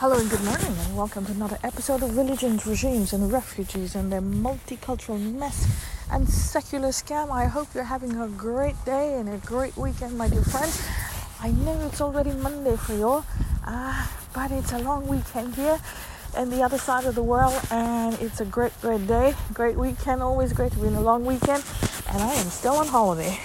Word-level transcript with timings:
Hello 0.00 0.16
and 0.18 0.30
good 0.30 0.42
morning, 0.44 0.74
and 0.78 0.96
welcome 0.96 1.26
to 1.26 1.32
another 1.32 1.58
episode 1.62 2.02
of 2.02 2.16
Religions, 2.16 2.66
Regimes, 2.66 3.12
and 3.12 3.30
Refugees 3.30 3.94
and 3.94 4.10
their 4.10 4.22
multicultural 4.22 5.20
mess 5.34 5.68
and 6.10 6.26
secular 6.26 6.88
scam. 6.88 7.30
I 7.30 7.44
hope 7.44 7.68
you're 7.74 7.84
having 7.84 8.16
a 8.16 8.26
great 8.26 8.82
day 8.86 9.20
and 9.20 9.28
a 9.28 9.36
great 9.46 9.76
weekend, 9.76 10.16
my 10.16 10.26
dear 10.26 10.40
friends. 10.40 10.82
I 11.42 11.50
know 11.50 11.78
it's 11.86 12.00
already 12.00 12.32
Monday 12.32 12.78
for 12.78 12.94
you, 12.94 13.22
uh, 13.66 14.06
but 14.32 14.50
it's 14.50 14.72
a 14.72 14.78
long 14.78 15.06
weekend 15.06 15.54
here 15.54 15.78
in 16.38 16.48
the 16.48 16.62
other 16.62 16.78
side 16.78 17.04
of 17.04 17.14
the 17.14 17.22
world, 17.22 17.60
and 17.70 18.14
it's 18.22 18.40
a 18.40 18.46
great, 18.46 18.72
great 18.80 19.06
day, 19.06 19.34
great 19.52 19.76
weekend. 19.76 20.22
Always 20.22 20.54
great 20.54 20.72
to 20.72 20.78
be 20.78 20.86
in 20.86 20.94
a 20.94 21.02
long 21.02 21.26
weekend, 21.26 21.62
and 22.08 22.22
I 22.22 22.32
am 22.36 22.46
still 22.46 22.76
on 22.76 22.86
holiday. 22.86 23.38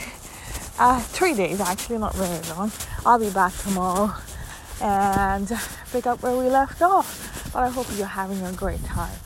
Uh, 0.79 1.01
three 1.01 1.33
days 1.33 1.59
actually, 1.59 1.97
not 1.97 2.15
very 2.15 2.39
long. 2.55 2.71
I'll 3.05 3.19
be 3.19 3.29
back 3.29 3.53
tomorrow 3.57 4.15
and 4.81 5.51
pick 5.91 6.05
up 6.05 6.21
where 6.21 6.35
we 6.35 6.45
left 6.45 6.81
off. 6.81 7.51
But 7.53 7.63
I 7.63 7.69
hope 7.69 7.87
you're 7.95 8.07
having 8.07 8.41
a 8.41 8.51
great 8.51 8.83
time. 8.83 9.17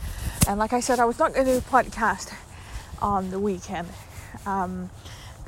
And 0.47 0.59
like 0.59 0.73
I 0.73 0.79
said, 0.79 0.99
I 0.99 1.05
was 1.05 1.19
not 1.19 1.33
going 1.33 1.45
to 1.45 1.53
do 1.53 1.61
podcast 1.61 2.33
on 3.01 3.31
the 3.31 3.39
weekend. 3.39 3.87
Um, 4.45 4.89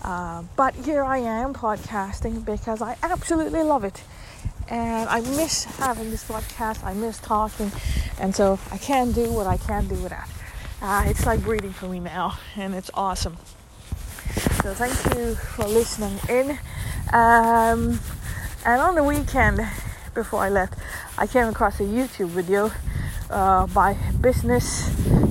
uh, 0.03 0.43
but 0.55 0.73
here 0.75 1.03
I 1.03 1.19
am 1.19 1.53
podcasting 1.53 2.43
because 2.43 2.81
I 2.81 2.97
absolutely 3.03 3.63
love 3.63 3.83
it. 3.83 4.03
And 4.67 5.09
I 5.09 5.21
miss 5.21 5.65
having 5.65 6.11
this 6.11 6.23
podcast, 6.23 6.83
I 6.83 6.93
miss 6.93 7.19
talking, 7.19 7.71
and 8.19 8.33
so 8.33 8.57
I 8.71 8.77
can't 8.77 9.13
do 9.13 9.29
what 9.31 9.45
I 9.45 9.57
can 9.57 9.87
do 9.87 9.95
without. 9.95 10.29
Uh, 10.81 11.03
it's 11.07 11.25
like 11.25 11.41
breathing 11.41 11.73
for 11.73 11.87
me 11.87 11.99
now, 11.99 12.37
and 12.55 12.73
it's 12.73 12.89
awesome. 12.93 13.37
So 14.63 14.73
thank 14.73 15.15
you 15.15 15.35
for 15.35 15.65
listening 15.65 16.17
in. 16.29 16.51
Um, 17.13 17.99
and 18.65 18.81
on 18.81 18.95
the 18.95 19.03
weekend, 19.03 19.59
before 20.13 20.41
I 20.41 20.49
left, 20.49 20.75
I 21.17 21.27
came 21.27 21.47
across 21.47 21.79
a 21.79 21.83
YouTube 21.83 22.29
video 22.29 22.71
uh, 23.29 23.67
by 23.67 23.97
Business 24.19 24.89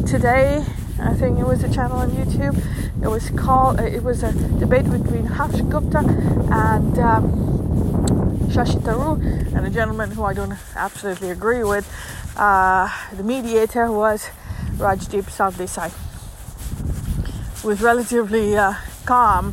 Today. 0.09 0.65
I 0.99 1.15
think 1.15 1.39
it 1.39 1.47
was 1.47 1.63
a 1.63 1.73
channel 1.73 1.99
on 1.99 2.11
YouTube. 2.11 2.57
It 3.03 3.09
was 3.09 3.31
called. 3.31 3.81
Uh, 3.81 3.85
it 3.85 4.03
was 4.03 4.23
a 4.23 4.33
debate 4.59 4.91
between 4.91 5.27
Harsh 5.27 5.61
Gupta 5.63 5.99
and 5.99 6.99
um, 6.99 8.39
Shashi 8.49 8.81
Tharoor, 8.83 9.21
and 9.55 9.67
a 9.67 9.71
gentleman 9.71 10.11
who 10.11 10.25
I 10.25 10.35
don't 10.35 10.57
absolutely 10.77 11.31
agree 11.31 11.65
with. 11.65 11.87
Uh, 12.37 12.89
the 13.17 13.23
mediator 13.23 13.91
was 13.91 14.29
Rajdeep 14.77 15.25
Sardesai. 15.25 15.91
Was 17.65 17.83
relatively 17.83 18.57
uh, 18.57 18.75
calm 19.05 19.53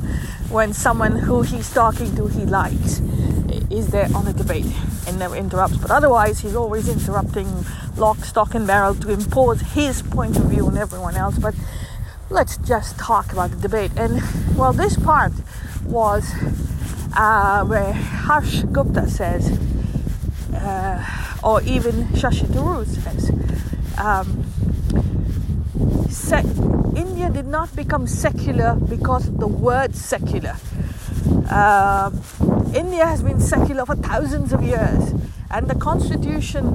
when 0.50 0.74
someone 0.74 1.14
who 1.14 1.42
he's 1.42 1.74
talking 1.74 2.16
to 2.16 2.28
he 2.28 2.46
likes 2.46 3.02
is 3.70 3.90
there 3.90 4.08
on 4.16 4.26
a 4.28 4.34
debate 4.34 4.66
never 5.18 5.36
interrupts. 5.36 5.78
But 5.78 5.92
otherwise, 5.92 6.40
he's 6.40 6.56
always 6.56 6.88
interrupting 6.88 7.66
lock, 7.98 8.18
stock, 8.20 8.56
and 8.56 8.66
barrel 8.68 8.96
to 8.96 9.12
impose 9.12 9.62
his 9.62 10.02
point 10.02 10.38
of 10.38 10.44
view 10.46 10.68
on 10.68 10.78
everyone 10.78 11.16
else. 11.16 11.38
But 11.38 11.56
let's 12.30 12.58
just 12.58 12.98
talk 12.98 13.32
about 13.32 13.52
the 13.52 13.58
debate. 13.58 13.92
And 13.96 14.22
well, 14.58 14.74
this 14.74 14.98
part 14.98 15.34
was 15.86 16.32
uh, 17.16 17.66
where 17.66 17.94
Harsh 17.94 18.64
Gupta 18.72 19.08
says, 19.10 19.58
uh, 20.54 21.04
or 21.44 21.62
even 21.64 22.08
Shashi 22.10 22.46
Tharoor 22.48 22.86
says, 22.86 23.32
um, 23.98 24.44
India 26.96 27.30
did 27.30 27.46
not 27.46 27.76
become 27.76 28.08
secular 28.08 28.76
because 28.76 29.28
of 29.28 29.38
the 29.38 29.48
word 29.48 29.96
secular. 29.96 30.56
Uh, 31.50 32.12
India 32.76 33.06
has 33.06 33.22
been 33.22 33.40
secular 33.40 33.86
for 33.86 33.96
thousands 33.96 34.54
of 34.54 34.62
years, 34.62 35.14
and 35.50 35.68
the 35.68 35.76
constitution 35.76 36.66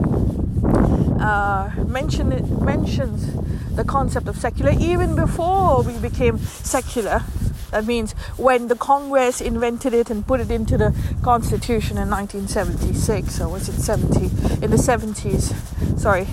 uh, 1.20 1.72
mention 1.86 2.32
it, 2.32 2.44
mentions 2.60 3.32
the 3.76 3.84
concept 3.84 4.28
of 4.28 4.36
secular 4.36 4.72
even 4.78 5.14
before 5.16 5.82
we 5.82 5.96
became 5.98 6.38
secular. 6.38 7.22
That 7.70 7.86
means 7.86 8.12
when 8.36 8.68
the 8.68 8.76
Congress 8.76 9.40
invented 9.40 9.94
it 9.94 10.10
and 10.10 10.26
put 10.26 10.40
it 10.40 10.50
into 10.50 10.76
the 10.76 10.94
Constitution 11.22 11.96
in 11.96 12.10
1976, 12.10 13.40
or 13.40 13.48
was 13.48 13.68
it 13.68 13.80
70? 13.80 14.24
In 14.62 14.70
the 14.70 14.76
70s, 14.76 15.54
sorry, 15.98 16.26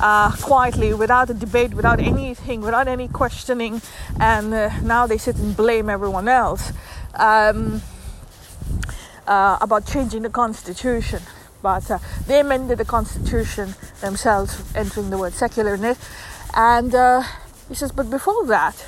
uh, 0.00 0.32
quietly, 0.36 0.94
without 0.94 1.28
a 1.28 1.34
debate, 1.34 1.74
without 1.74 2.00
anything, 2.00 2.62
without 2.62 2.88
any 2.88 3.08
questioning, 3.08 3.82
and 4.18 4.54
uh, 4.54 4.80
now 4.80 5.06
they 5.06 5.18
sit 5.18 5.36
and 5.36 5.54
blame 5.54 5.90
everyone 5.90 6.26
else. 6.26 6.72
Um, 7.14 7.82
uh, 9.28 9.58
about 9.60 9.86
changing 9.86 10.22
the 10.22 10.30
Constitution. 10.30 11.22
But 11.62 11.90
uh, 11.90 11.98
they 12.26 12.40
amended 12.40 12.78
the 12.78 12.84
Constitution 12.84 13.74
themselves, 14.00 14.62
entering 14.74 15.10
the 15.10 15.18
word 15.18 15.34
secular 15.34 15.74
in 15.74 15.84
it. 15.84 15.98
And 16.54 16.94
uh, 16.94 17.22
he 17.68 17.74
says, 17.74 17.92
but 17.92 18.10
before 18.10 18.46
that, 18.46 18.86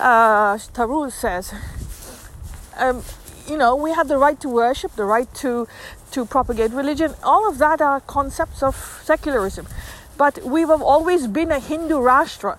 uh, 0.00 0.56
Tharoor 0.56 1.12
says, 1.12 1.52
um, 2.78 3.02
you 3.48 3.58
know, 3.58 3.76
we 3.76 3.90
have 3.92 4.08
the 4.08 4.16
right 4.16 4.40
to 4.40 4.48
worship, 4.48 4.96
the 4.96 5.04
right 5.04 5.32
to 5.34 5.68
to 6.12 6.24
propagate 6.24 6.70
religion. 6.70 7.12
All 7.24 7.48
of 7.48 7.58
that 7.58 7.80
are 7.80 8.00
concepts 8.00 8.62
of 8.62 8.76
secularism. 9.02 9.66
But 10.16 10.38
we've 10.44 10.70
always 10.70 11.26
been 11.26 11.50
a 11.50 11.58
Hindu 11.58 11.96
Rashtra. 11.96 12.56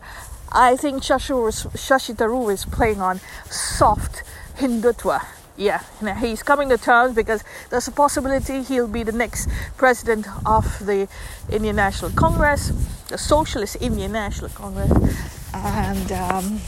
I 0.52 0.76
think 0.76 1.04
Shashi 1.04 2.16
Tharoor 2.16 2.52
is 2.52 2.66
playing 2.66 3.00
on 3.00 3.22
soft 3.50 4.24
Hindutva. 4.58 5.26
Yeah, 5.58 5.82
he's 6.20 6.44
coming 6.44 6.68
to 6.70 6.78
terms 6.78 7.16
because 7.16 7.42
there's 7.70 7.88
a 7.88 7.92
possibility 7.92 8.62
he'll 8.62 8.90
be 8.90 9.04
the 9.04 9.14
next 9.14 9.48
president 9.78 10.28
of 10.46 10.86
the 10.86 11.08
Indian 11.50 11.78
National 11.78 12.12
Congress, 12.12 12.74
the 13.08 13.18
Socialist 13.18 13.78
Indian 13.80 14.12
National 14.12 14.50
Congress, 14.50 14.92
and 15.54 16.12
um, 16.12 16.60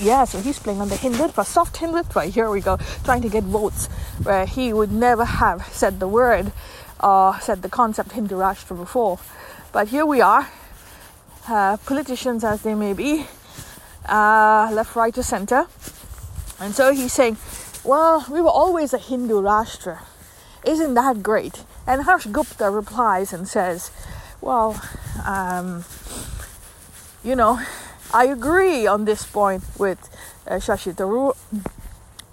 yeah, 0.00 0.24
so 0.24 0.40
he's 0.40 0.58
playing 0.58 0.80
on 0.80 0.88
the 0.88 0.94
Hindutva, 0.94 1.44
soft 1.44 1.76
Hindutva. 1.76 2.30
Here 2.30 2.48
we 2.48 2.62
go, 2.62 2.78
trying 3.04 3.20
to 3.22 3.28
get 3.28 3.44
votes 3.44 3.88
where 4.22 4.46
he 4.46 4.72
would 4.72 4.90
never 4.90 5.26
have 5.26 5.66
said 5.66 6.00
the 6.00 6.08
word 6.08 6.52
or 7.00 7.38
said 7.40 7.60
the 7.60 7.68
concept 7.68 8.12
Hindu 8.12 8.36
Rashtra 8.36 8.76
before. 8.76 9.18
But 9.70 9.88
here 9.88 10.06
we 10.06 10.22
are, 10.22 10.48
uh, 11.46 11.76
politicians 11.84 12.42
as 12.42 12.62
they 12.62 12.74
may 12.74 12.94
be, 12.94 13.26
uh, 14.08 14.70
left, 14.72 14.96
right, 14.96 15.16
or 15.16 15.22
center. 15.22 15.66
And 16.60 16.74
so 16.74 16.92
he's 16.92 17.12
saying, 17.12 17.36
Well, 17.88 18.26
we 18.30 18.42
were 18.42 18.50
always 18.50 18.92
a 18.92 18.98
Hindu 18.98 19.40
Rashtra. 19.40 20.00
Isn't 20.62 20.92
that 20.92 21.22
great? 21.22 21.64
And 21.86 22.02
Harsh 22.02 22.26
Gupta 22.26 22.68
replies 22.68 23.32
and 23.32 23.48
says, 23.48 23.90
Well, 24.42 24.78
um, 25.24 25.86
you 27.24 27.34
know, 27.34 27.62
I 28.12 28.26
agree 28.26 28.86
on 28.86 29.06
this 29.06 29.24
point 29.24 29.64
with 29.78 29.98
uh, 30.46 30.56
Shashi 30.56 30.92
Tharoor. 30.94 31.34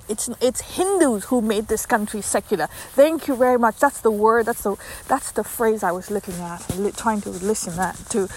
It's 0.10 0.28
it's 0.42 0.76
Hindus 0.76 1.24
who 1.30 1.40
made 1.40 1.70
this 1.70 1.86
country 1.86 2.22
secular. 2.22 2.68
Thank 2.92 3.30
you 3.30 3.38
very 3.38 3.58
much. 3.58 3.80
That's 3.80 4.02
the 4.02 4.12
word. 4.12 4.48
That's 4.48 4.64
the 4.64 4.76
that's 5.08 5.32
the 5.32 5.46
phrase 5.46 5.84
I 5.84 5.94
was 5.94 6.12
looking 6.12 6.36
at, 6.36 6.70
and 6.76 6.94
trying 6.98 7.22
to 7.22 7.30
listen 7.30 7.80
at 7.80 7.96
to. 8.10 8.28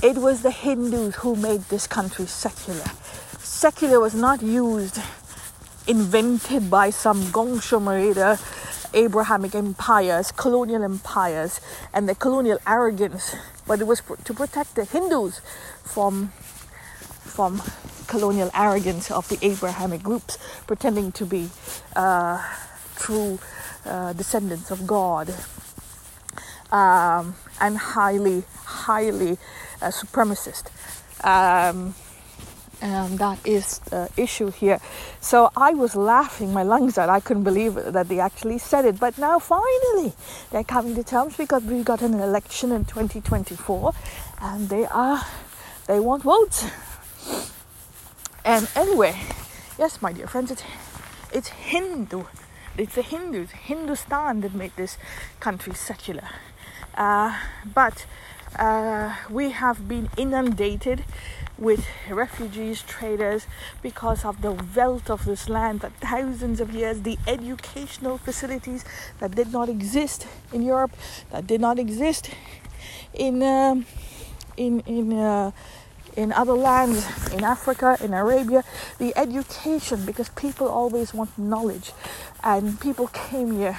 It 0.00 0.18
was 0.18 0.42
the 0.42 0.52
Hindus 0.52 1.16
who 1.16 1.34
made 1.34 1.62
this 1.62 1.88
country 1.88 2.26
secular. 2.26 2.86
Secular 3.40 3.98
was 3.98 4.14
not 4.14 4.42
used, 4.42 5.00
invented 5.86 6.70
by 6.70 6.90
some 6.90 7.22
Gongshomerator 7.26 8.38
Abrahamic 8.94 9.54
empires, 9.54 10.32
colonial 10.32 10.82
empires, 10.82 11.60
and 11.92 12.08
the 12.08 12.14
colonial 12.14 12.58
arrogance, 12.66 13.34
but 13.66 13.80
it 13.80 13.86
was 13.86 14.02
to 14.24 14.34
protect 14.34 14.74
the 14.74 14.84
Hindus 14.84 15.40
from 15.84 16.32
from 17.22 17.60
colonial 18.06 18.50
arrogance 18.54 19.10
of 19.10 19.28
the 19.28 19.38
Abrahamic 19.44 20.02
groups 20.02 20.38
pretending 20.66 21.12
to 21.12 21.26
be 21.26 21.50
uh, 21.94 22.42
true 22.96 23.38
uh, 23.84 24.12
descendants 24.14 24.70
of 24.70 24.86
God 24.86 25.34
um, 26.70 27.34
and 27.60 27.76
highly, 27.76 28.44
highly 28.64 29.32
uh, 29.82 29.88
supremacist. 29.88 30.70
Um, 31.24 31.94
and 32.80 33.18
that 33.18 33.38
is 33.46 33.78
the 33.90 34.10
issue 34.16 34.50
here. 34.50 34.80
So 35.20 35.50
I 35.56 35.72
was 35.72 35.96
laughing 35.96 36.52
my 36.52 36.62
lungs 36.62 36.98
out. 36.98 37.08
I 37.08 37.20
couldn't 37.20 37.44
believe 37.44 37.74
that 37.74 38.08
they 38.08 38.20
actually 38.20 38.58
said 38.58 38.84
it. 38.84 39.00
But 39.00 39.18
now 39.18 39.38
finally 39.38 40.12
they're 40.50 40.64
coming 40.64 40.94
to 40.94 41.04
terms 41.04 41.36
because 41.36 41.62
we 41.64 41.82
got 41.82 42.02
an 42.02 42.14
election 42.14 42.72
in 42.72 42.84
2024 42.84 43.92
and 44.40 44.68
they 44.68 44.84
are 44.86 45.22
they 45.86 46.00
want 46.00 46.22
votes. 46.24 46.66
And 48.44 48.68
anyway, 48.76 49.16
yes, 49.78 50.02
my 50.02 50.12
dear 50.12 50.26
friends, 50.26 50.50
it's, 50.50 50.62
it's 51.32 51.48
Hindu. 51.48 52.24
It's 52.78 52.94
the 52.94 53.02
Hindus, 53.02 53.50
Hindustan, 53.52 54.42
that 54.42 54.54
made 54.54 54.72
this 54.76 54.98
country 55.40 55.74
secular. 55.74 56.28
Uh, 56.94 57.38
but 57.74 58.06
uh, 58.58 59.14
we 59.30 59.50
have 59.50 59.88
been 59.88 60.10
inundated 60.16 61.04
with 61.58 61.86
refugees, 62.10 62.82
traders, 62.82 63.46
because 63.82 64.24
of 64.24 64.42
the 64.42 64.52
wealth 64.52 65.10
of 65.10 65.24
this 65.24 65.48
land 65.48 65.80
for 65.80 65.90
thousands 66.00 66.60
of 66.60 66.74
years, 66.74 67.02
the 67.02 67.18
educational 67.26 68.18
facilities 68.18 68.84
that 69.20 69.34
did 69.34 69.52
not 69.52 69.68
exist 69.68 70.26
in 70.52 70.62
Europe, 70.62 70.92
that 71.30 71.46
did 71.46 71.60
not 71.60 71.78
exist 71.78 72.30
in 73.14 73.42
um, 73.42 73.86
in 74.56 74.80
in 74.80 75.12
uh, 75.12 75.50
in 76.16 76.32
other 76.32 76.54
lands, 76.54 77.06
in 77.32 77.44
Africa, 77.44 77.96
in 78.00 78.14
Arabia, 78.14 78.64
the 78.98 79.16
education, 79.16 80.06
because 80.06 80.30
people 80.30 80.66
always 80.66 81.12
want 81.12 81.36
knowledge, 81.38 81.92
and 82.42 82.80
people 82.80 83.08
came 83.08 83.52
here 83.52 83.78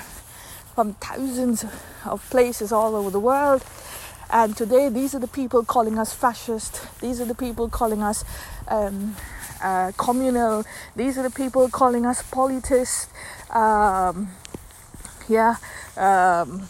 from 0.75 0.93
thousands 0.95 1.65
of 2.05 2.27
places 2.29 2.71
all 2.71 2.95
over 2.95 3.09
the 3.09 3.19
world. 3.19 3.63
And 4.29 4.57
today, 4.57 4.89
these 4.89 5.15
are 5.15 5.19
the 5.19 5.27
people 5.27 5.63
calling 5.63 5.97
us 5.97 6.13
fascist. 6.13 6.81
These 6.99 7.21
are 7.21 7.25
the 7.25 7.35
people 7.35 7.69
calling 7.69 8.03
us 8.03 8.25
um, 8.67 9.15
uh, 9.63 9.93
communal. 9.97 10.65
These 10.95 11.17
are 11.17 11.23
the 11.23 11.29
people 11.29 11.69
calling 11.69 12.05
us 12.05 12.21
politist. 12.23 13.09
Um, 13.51 14.29
yeah. 15.29 15.55
Um, 15.95 16.67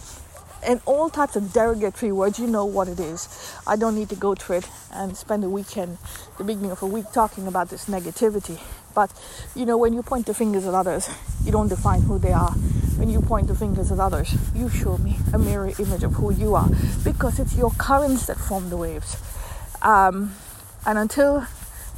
and 0.64 0.80
all 0.86 1.08
types 1.10 1.36
of 1.36 1.52
derogatory 1.52 2.12
words. 2.12 2.38
You 2.38 2.46
know 2.46 2.64
what 2.64 2.88
it 2.88 3.00
is. 3.00 3.28
I 3.66 3.76
don't 3.76 3.94
need 3.94 4.08
to 4.10 4.16
go 4.16 4.34
through 4.34 4.58
it 4.58 4.68
and 4.92 5.16
spend 5.16 5.44
a 5.44 5.48
weekend, 5.48 5.98
the 6.36 6.44
beginning 6.44 6.70
of 6.70 6.82
a 6.82 6.86
week, 6.86 7.06
talking 7.12 7.46
about 7.46 7.70
this 7.70 7.86
negativity. 7.86 8.60
But 8.98 9.12
you 9.54 9.64
know, 9.64 9.78
when 9.78 9.92
you 9.92 10.02
point 10.02 10.26
the 10.26 10.34
fingers 10.34 10.66
at 10.66 10.74
others, 10.74 11.08
you 11.44 11.52
don't 11.52 11.68
define 11.68 12.02
who 12.02 12.18
they 12.18 12.32
are. 12.32 12.50
When 12.98 13.08
you 13.08 13.20
point 13.20 13.46
the 13.46 13.54
fingers 13.54 13.92
at 13.92 14.00
others, 14.00 14.34
you 14.56 14.68
show 14.68 14.98
me 14.98 15.18
a 15.32 15.38
mirror 15.38 15.70
image 15.78 16.02
of 16.02 16.14
who 16.14 16.32
you 16.32 16.56
are 16.56 16.68
because 17.04 17.38
it's 17.38 17.54
your 17.54 17.70
currents 17.78 18.26
that 18.26 18.38
form 18.38 18.70
the 18.70 18.76
waves. 18.76 19.16
Um, 19.82 20.34
and 20.84 20.98
until 20.98 21.46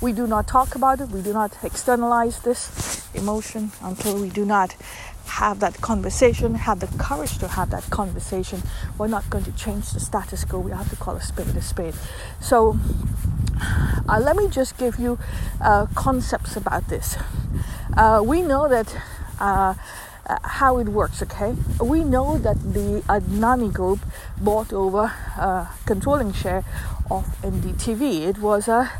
we 0.02 0.12
do 0.12 0.26
not 0.26 0.46
talk 0.46 0.74
about 0.74 1.00
it, 1.00 1.08
we 1.08 1.22
do 1.22 1.32
not 1.32 1.56
externalize 1.62 2.40
this 2.40 3.08
emotion, 3.14 3.72
until 3.82 4.20
we 4.20 4.28
do 4.28 4.44
not 4.44 4.76
have 5.30 5.60
that 5.60 5.80
conversation, 5.80 6.54
have 6.54 6.80
the 6.80 6.88
courage 6.98 7.38
to 7.38 7.48
have 7.48 7.70
that 7.70 7.88
conversation. 7.90 8.62
We're 8.98 9.08
not 9.08 9.28
going 9.30 9.44
to 9.44 9.52
change 9.52 9.90
the 9.92 10.00
status 10.00 10.44
quo. 10.44 10.58
We 10.60 10.72
have 10.72 10.90
to 10.90 10.96
call 10.96 11.16
a 11.16 11.22
spade 11.22 11.56
a 11.56 11.62
spade. 11.62 11.94
So, 12.40 12.76
uh, 14.08 14.20
let 14.20 14.36
me 14.36 14.48
just 14.48 14.76
give 14.76 14.98
you 14.98 15.18
uh, 15.60 15.86
concepts 15.94 16.56
about 16.56 16.88
this. 16.88 17.16
Uh, 17.96 18.22
we 18.24 18.42
know 18.42 18.68
that. 18.68 18.94
Uh, 19.38 19.74
uh, 20.26 20.38
how 20.44 20.78
it 20.78 20.88
works, 20.88 21.22
okay? 21.22 21.56
We 21.80 22.04
know 22.04 22.38
that 22.38 22.58
the 22.62 23.02
Adani 23.08 23.72
group 23.72 23.98
bought 24.40 24.72
over 24.72 25.12
uh, 25.36 25.66
controlling 25.86 26.32
share 26.32 26.62
of 27.10 27.24
NDTV. 27.42 28.28
It 28.28 28.38
was 28.38 28.68
a, 28.68 28.92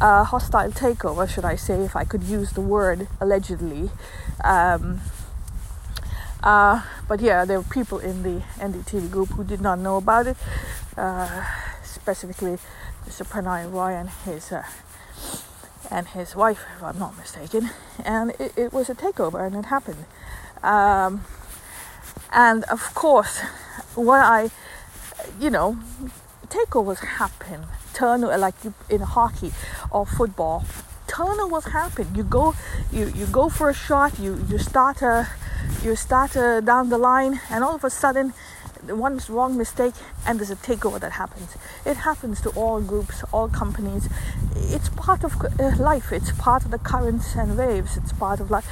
a, 0.00 0.22
hostile 0.22 0.70
takeover, 0.70 1.28
should 1.28 1.44
I 1.44 1.56
say, 1.56 1.82
if 1.82 1.96
I 1.96 2.04
could 2.04 2.22
use 2.22 2.52
the 2.52 2.60
word 2.60 3.08
allegedly. 3.20 3.90
Um, 4.44 5.00
uh, 6.42 6.82
but 7.06 7.20
yeah, 7.20 7.44
there 7.44 7.58
were 7.58 7.68
people 7.68 7.98
in 7.98 8.22
the 8.22 8.42
NDTV 8.56 9.10
group 9.10 9.30
who 9.30 9.44
did 9.44 9.60
not 9.60 9.78
know 9.78 9.96
about 9.96 10.26
it, 10.26 10.36
uh, 10.96 11.44
specifically 11.82 12.58
Mr. 13.06 13.26
Prannoy 13.26 13.70
Roy 13.72 13.94
and 13.94 14.10
his 14.24 14.52
uh, 14.52 14.64
and 15.90 16.08
his 16.08 16.36
wife, 16.36 16.60
if 16.76 16.82
I'm 16.82 16.98
not 16.98 17.16
mistaken. 17.16 17.70
And 18.04 18.32
it, 18.38 18.52
it 18.56 18.72
was 18.72 18.90
a 18.90 18.94
takeover, 18.94 19.46
and 19.46 19.56
it 19.56 19.66
happened. 19.66 20.04
Um, 20.62 21.24
and 22.32 22.64
of 22.64 22.94
course, 22.94 23.40
when 23.94 24.20
I, 24.20 24.50
you 25.40 25.50
know, 25.50 25.78
takeovers 26.48 26.98
happen. 26.98 27.66
Turn 27.94 28.22
like 28.22 28.54
in 28.88 29.00
hockey 29.00 29.52
or 29.90 30.06
football, 30.06 30.64
turnovers 31.08 31.64
happened. 31.72 32.16
You 32.16 32.22
go, 32.22 32.54
you 32.92 33.06
you 33.08 33.26
go 33.26 33.48
for 33.48 33.70
a 33.70 33.74
shot. 33.74 34.18
You 34.18 34.44
you 34.48 34.58
start 34.58 35.02
a 35.02 35.28
you 35.82 35.96
start 35.96 36.36
uh, 36.36 36.60
down 36.60 36.88
the 36.88 36.98
line, 36.98 37.40
and 37.50 37.64
all 37.64 37.74
of 37.74 37.84
a 37.84 37.90
sudden, 37.90 38.32
one 38.86 39.20
wrong 39.28 39.56
mistake, 39.56 39.94
and 40.26 40.38
there's 40.38 40.50
a 40.50 40.56
takeover 40.56 41.00
that 41.00 41.12
happens. 41.12 41.56
It 41.84 41.96
happens 41.96 42.40
to 42.42 42.50
all 42.50 42.80
groups, 42.80 43.24
all 43.32 43.48
companies. 43.48 44.08
It's 44.56 44.88
part 44.90 45.24
of 45.24 45.32
uh, 45.42 45.76
life. 45.78 46.12
It's 46.12 46.32
part 46.32 46.64
of 46.64 46.70
the 46.70 46.78
currents 46.78 47.34
and 47.34 47.58
waves. 47.58 47.96
It's 47.96 48.12
part 48.12 48.40
of 48.40 48.50
life. 48.50 48.66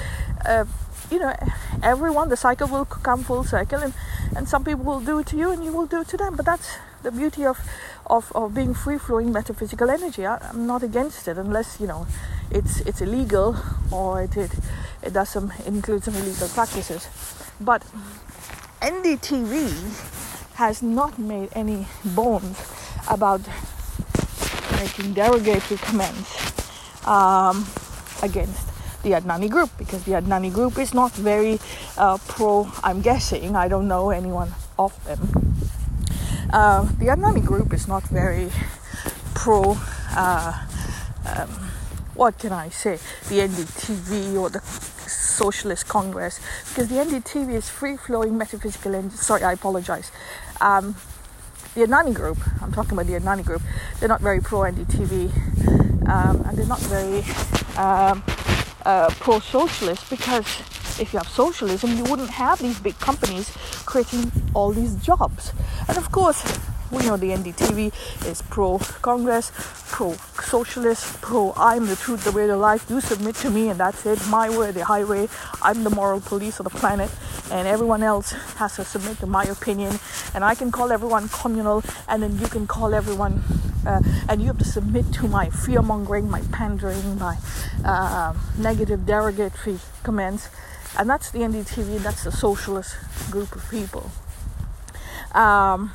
Uh, 0.45 0.65
you 1.11 1.19
know, 1.19 1.35
everyone, 1.83 2.29
the 2.29 2.37
cycle 2.37 2.69
will 2.69 2.85
come 2.85 3.23
full 3.23 3.45
circle, 3.45 3.81
and, 3.81 3.95
and 4.37 4.49
some 4.49 4.65
people 4.65 4.85
will 4.85 5.01
do 5.01 5.19
it 5.21 5.27
to 5.27 5.37
you, 5.37 5.51
and 5.51 5.65
you 5.65 5.73
will 5.73 5.87
do 5.87 6.01
it 6.01 6.09
to 6.09 6.17
them. 6.17 6.37
But 6.37 6.47
that's 6.47 6.69
the 7.03 7.13
beauty 7.13 7.45
of, 7.47 7.59
of, 8.09 8.33
of 8.35 8.55
being 8.55 8.75
free 8.75 8.99
flowing 8.99 9.33
metaphysical 9.33 9.91
energy. 9.91 10.27
I, 10.27 10.37
I'm 10.49 10.67
not 10.67 10.83
against 10.83 11.29
it 11.29 11.39
unless, 11.39 11.81
you 11.81 11.87
know, 11.87 12.07
it's 12.51 12.81
it's 12.81 13.01
illegal 13.01 13.57
or 13.91 14.23
it, 14.23 14.37
it 14.37 14.53
it 15.03 15.13
does 15.13 15.29
some 15.29 15.53
includes 15.67 16.05
some 16.05 16.15
illegal 16.15 16.49
practices. 16.49 17.09
But 17.61 17.83
NDTV 18.81 20.55
has 20.55 20.83
not 20.83 21.19
made 21.19 21.51
any 21.53 21.87
bones 22.05 22.59
about 23.09 23.41
making 24.81 25.15
derogatory 25.15 25.79
comments 25.79 27.07
um, 27.07 27.67
against 28.23 28.69
the 29.03 29.13
Adani 29.13 29.51
group 29.51 29.71
because 29.79 30.05
the 30.05 30.13
Adani 30.13 30.53
group 30.53 30.79
is 30.79 30.95
not 30.95 31.13
very 31.13 31.59
uh, 31.97 32.19
pro. 32.29 32.69
I'm 32.83 33.01
guessing 33.01 33.57
I 33.57 33.69
don't 33.69 33.89
know 33.89 34.11
anyone 34.11 34.53
of 34.79 34.93
them. 35.05 35.46
Uh, 36.53 36.83
the 36.99 37.07
Adani 37.07 37.45
group 37.45 37.73
is 37.73 37.89
not 37.89 38.03
very 38.05 38.51
pro. 39.35 39.77
Uh, 40.11 40.65
um, 41.27 41.49
what 42.15 42.39
can 42.39 42.53
I 42.53 42.71
say, 42.71 42.99
the 43.29 43.41
NDTV 43.47 44.41
or 44.41 44.49
the 44.49 44.61
Socialist 45.07 45.87
Congress, 45.87 46.41
because 46.69 46.89
the 46.89 46.95
NDTV 46.97 47.53
is 47.53 47.69
free 47.69 47.97
flowing 47.97 48.39
metaphysical 48.39 48.95
energy. 48.95 49.17
Sorry, 49.17 49.43
I 49.43 49.53
apologize. 49.53 50.11
Um, 50.61 50.97
the 51.75 51.83
Adani 51.83 52.15
group, 52.15 52.39
I'm 52.63 52.73
talking 52.73 52.93
about 52.93 53.07
the 53.07 53.21
Adani 53.21 53.45
group, 53.45 53.61
they're 54.01 54.09
not 54.09 54.23
very 54.23 54.41
pro 54.41 54.61
NDTV 54.61 56.09
um, 56.09 56.41
and 56.47 56.57
they're 56.57 56.67
not 56.67 56.81
very 56.81 57.19
um, 57.77 58.23
uh, 58.87 59.11
pro 59.19 59.41
socialist 59.41 60.09
because 60.09 60.47
if 60.99 61.13
you 61.13 61.19
have 61.19 61.29
socialism, 61.29 61.97
you 61.97 62.05
wouldn't 62.05 62.31
have 62.31 62.59
these 62.61 62.79
big 62.79 62.99
companies 62.99 63.51
creating 63.85 64.31
all 64.55 64.73
these 64.73 64.95
jobs. 64.97 65.53
And 65.89 65.99
of 65.99 66.11
course, 66.11 66.41
we 66.91 67.05
know 67.05 67.17
the 67.17 67.31
NDTV 67.31 67.93
is 68.27 68.43
pro 68.43 68.79
Congress, 69.03 69.51
pro 69.91 70.13
socialist, 70.41 71.21
pro 71.21 71.53
I'm 71.57 71.87
the 71.87 71.97
truth, 71.97 72.25
the 72.25 72.31
way, 72.31 72.47
the 72.47 72.57
life. 72.57 72.89
You 72.89 73.01
submit 73.01 73.35
to 73.37 73.51
me, 73.51 73.71
and 73.71 73.81
that's 73.81 74.07
it. 74.07 74.25
My 74.29 74.49
way, 74.57 74.71
the 74.71 74.85
highway. 74.85 75.29
I'm 75.63 75.83
the 75.83 75.91
moral 75.91 76.21
police 76.21 76.61
of 76.61 76.65
the 76.65 76.71
planet, 76.71 77.11
and 77.51 77.67
everyone 77.67 78.05
else 78.05 78.31
has 78.57 78.77
to 78.77 78.85
submit 78.85 79.19
to 79.19 79.27
my 79.27 79.45
opinion. 79.45 79.99
And 80.33 80.45
I 80.45 80.55
can 80.55 80.71
call 80.71 80.93
everyone 80.93 81.29
communal, 81.29 81.83
and 82.09 82.23
then 82.23 82.39
you 82.39 82.47
can 82.47 82.69
call 82.69 82.95
everyone, 82.95 83.43
uh, 83.87 84.03
and 84.29 84.41
you 84.41 84.49
have 84.49 84.59
to 84.59 84.65
submit 84.65 85.13
to 85.15 85.29
my 85.29 85.49
fear 85.49 85.81
mongering, 85.81 86.29
my 86.29 86.43
pandering, 86.53 87.19
my 87.19 87.39
uh, 87.85 88.35
negative 88.59 89.07
derogatory 89.07 89.79
comments. 90.03 90.49
And 90.99 91.09
that's 91.09 91.31
the 91.31 91.41
NDTV, 91.41 91.99
that's 92.03 92.25
the 92.25 92.33
socialist 92.33 92.97
group 93.31 93.55
of 93.55 93.69
people. 93.71 94.11
Um, 95.33 95.93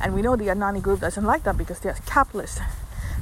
and 0.00 0.14
we 0.14 0.22
know 0.22 0.36
the 0.36 0.46
Adani 0.46 0.82
group 0.82 1.00
doesn't 1.00 1.24
like 1.24 1.44
that 1.44 1.56
because 1.56 1.80
they're 1.80 1.96
capitalist. 2.06 2.60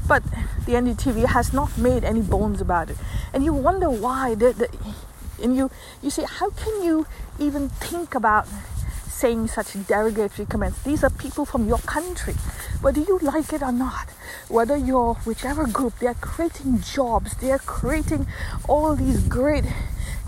But 0.07 0.23
the 0.67 0.73
NDTV 0.73 1.27
has 1.27 1.53
not 1.53 1.77
made 1.77 2.05
any 2.05 2.23
bones 2.23 2.61
about 2.61 2.91
it. 2.91 2.97
And 3.33 3.45
you 3.45 3.53
wonder 3.53 3.91
why. 3.91 4.37
And 5.43 5.57
you, 5.57 5.71
you 6.03 6.11
say, 6.11 6.25
how 6.25 6.51
can 6.51 6.83
you 6.83 7.07
even 7.39 7.69
think 7.69 8.15
about 8.15 8.47
saying 9.23 9.47
such 9.47 9.75
derogatory 9.87 10.47
comments? 10.47 10.83
These 10.83 11.05
are 11.05 11.11
people 11.11 11.45
from 11.45 11.69
your 11.69 11.79
country. 11.79 12.35
Whether 12.81 13.03
you 13.03 13.21
like 13.23 13.53
it 13.53 13.63
or 13.63 13.71
not, 13.71 14.11
whether 14.49 14.77
you're 14.77 15.15
whichever 15.25 15.65
group, 15.69 15.97
they're 16.01 16.15
creating 16.15 16.81
jobs, 16.81 17.37
they're 17.37 17.61
creating 17.61 18.27
all 18.69 18.97
these 18.97 19.21
great 19.29 19.65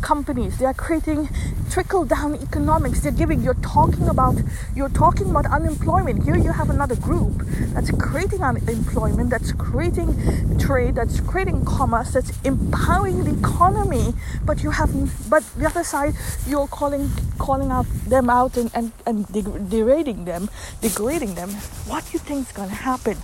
companies. 0.04 0.58
They 0.58 0.66
are 0.66 0.74
creating 0.74 1.30
trickle 1.70 2.04
down 2.04 2.34
economics. 2.34 3.00
They're 3.00 3.18
giving 3.22 3.40
you're 3.40 3.62
talking 3.76 4.08
about 4.08 4.36
you're 4.76 4.90
talking 4.90 5.30
about 5.30 5.46
unemployment. 5.46 6.24
Here 6.24 6.36
you 6.36 6.52
have 6.52 6.68
another 6.68 6.96
group 6.96 7.32
that's 7.72 7.90
creating 7.90 8.42
unemployment 8.42 9.30
that's 9.30 9.52
creating 9.52 10.10
trade 10.58 10.94
that's 10.96 11.20
creating 11.20 11.64
commerce 11.64 12.12
that's 12.12 12.32
empowering 12.44 13.24
the 13.24 13.32
economy. 13.38 14.12
But 14.44 14.62
you 14.62 14.70
have 14.70 14.92
but 15.30 15.42
the 15.56 15.66
other 15.66 15.84
side 15.84 16.14
you're 16.46 16.68
calling 16.68 17.10
calling 17.38 17.70
out 17.70 17.86
them 18.06 18.28
out 18.28 18.58
and 18.58 18.70
and, 18.74 18.92
and 19.06 19.26
degrading 19.28 20.26
them 20.26 20.50
degrading 20.82 21.34
them. 21.34 21.48
What 21.88 22.04
do 22.04 22.10
you 22.12 22.18
think 22.18 22.46
is 22.48 22.52
going 22.52 22.68
to 22.68 22.80
happen 22.90 23.16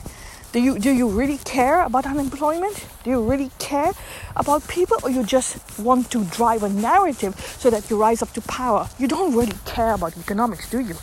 do 0.52 0.59
you 0.61 0.78
do 0.80 0.90
you 0.90 1.07
really 1.09 1.38
care 1.38 1.85
about 1.85 2.07
unemployment? 2.07 2.85
Do 3.04 3.11
you 3.11 3.23
really 3.23 3.50
care 3.61 3.92
about 4.35 4.66
people 4.66 4.99
or 5.04 5.11
you 5.11 5.23
just 5.23 5.57
want 5.78 6.11
to 6.11 6.25
drive 6.25 6.64
a 6.64 6.69
narrative 6.69 7.38
so 7.59 7.71
that 7.71 7.88
you 7.88 8.00
rise 8.00 8.21
up 8.21 8.33
to 8.33 8.40
power? 8.40 8.88
You 8.99 9.07
don't 9.07 9.37
really 9.37 9.57
care 9.64 9.95
about 9.95 10.16
economics, 10.19 10.69
do 10.69 10.80
you? 10.80 10.97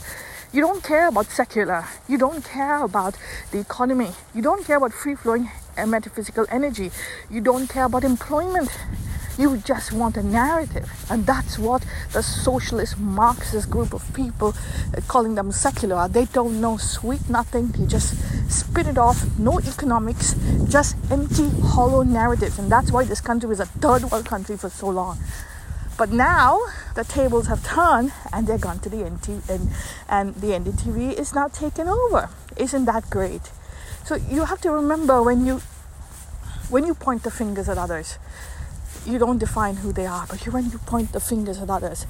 You 0.51 0.61
don't 0.61 0.83
care 0.83 1.07
about 1.07 1.27
secular. 1.27 1.85
You 2.09 2.17
don't 2.17 2.43
care 2.43 2.83
about 2.83 3.17
the 3.51 3.59
economy. 3.59 4.11
You 4.35 4.41
don't 4.41 4.65
care 4.65 4.77
about 4.77 4.91
free 4.91 5.15
flowing 5.15 5.49
metaphysical 5.85 6.45
energy. 6.51 6.91
You 7.29 7.39
don't 7.39 7.67
care 7.67 7.85
about 7.85 8.03
employment. 8.03 8.69
You 9.37 9.57
just 9.57 9.93
want 9.93 10.17
a 10.17 10.23
narrative. 10.23 10.89
And 11.09 11.25
that's 11.25 11.59
what 11.59 11.85
the 12.13 12.23
socialist 12.23 12.97
Marxist 12.97 13.69
group 13.69 13.93
of 13.93 14.03
people 14.13 14.55
uh, 14.95 15.01
calling 15.07 15.35
them 15.35 15.51
secular 15.51 15.95
are. 15.95 16.09
They 16.09 16.25
don't 16.25 16.59
know 16.59 16.77
sweet 16.77 17.29
nothing. 17.29 17.73
You 17.77 17.85
just 17.85 18.15
spit 18.51 18.87
it 18.87 18.97
off. 18.97 19.37
No 19.37 19.59
economics, 19.59 20.33
just 20.67 20.95
empty, 21.11 21.49
hollow 21.61 22.03
narratives. 22.03 22.57
And 22.57 22.71
that's 22.71 22.91
why 22.91 23.03
this 23.03 23.21
country 23.21 23.47
was 23.47 23.59
a 23.59 23.65
third 23.65 24.03
world 24.05 24.25
country 24.25 24.57
for 24.57 24.69
so 24.69 24.87
long. 24.89 25.19
But 25.97 26.11
now 26.11 26.61
the 26.95 27.03
tables 27.03 27.47
have 27.47 27.63
turned 27.63 28.11
and 28.31 28.45
they're 28.45 28.57
gone 28.57 28.79
to 28.79 28.89
the 28.89 29.03
NT 29.03 29.49
and, 29.49 29.69
and 30.07 30.35
the 30.35 30.47
NDTV 30.47 31.13
is 31.13 31.33
now 31.33 31.47
taken 31.47 31.87
over. 31.87 32.29
Isn't 32.55 32.85
that 32.85 33.09
great? 33.09 33.51
So 34.05 34.15
you 34.15 34.45
have 34.45 34.61
to 34.61 34.71
remember 34.71 35.21
when 35.21 35.45
you 35.45 35.61
when 36.69 36.85
you 36.85 36.93
point 36.93 37.23
the 37.23 37.31
fingers 37.31 37.69
at 37.69 37.77
others, 37.77 38.17
you 39.07 39.17
don't 39.17 39.37
define 39.37 39.77
who 39.77 39.93
they 39.93 40.05
are, 40.05 40.27
but 40.27 40.45
when 40.47 40.69
you 40.69 40.77
point 40.79 41.13
the 41.13 41.19
fingers 41.19 41.59
at 41.59 41.69
others, 41.69 42.05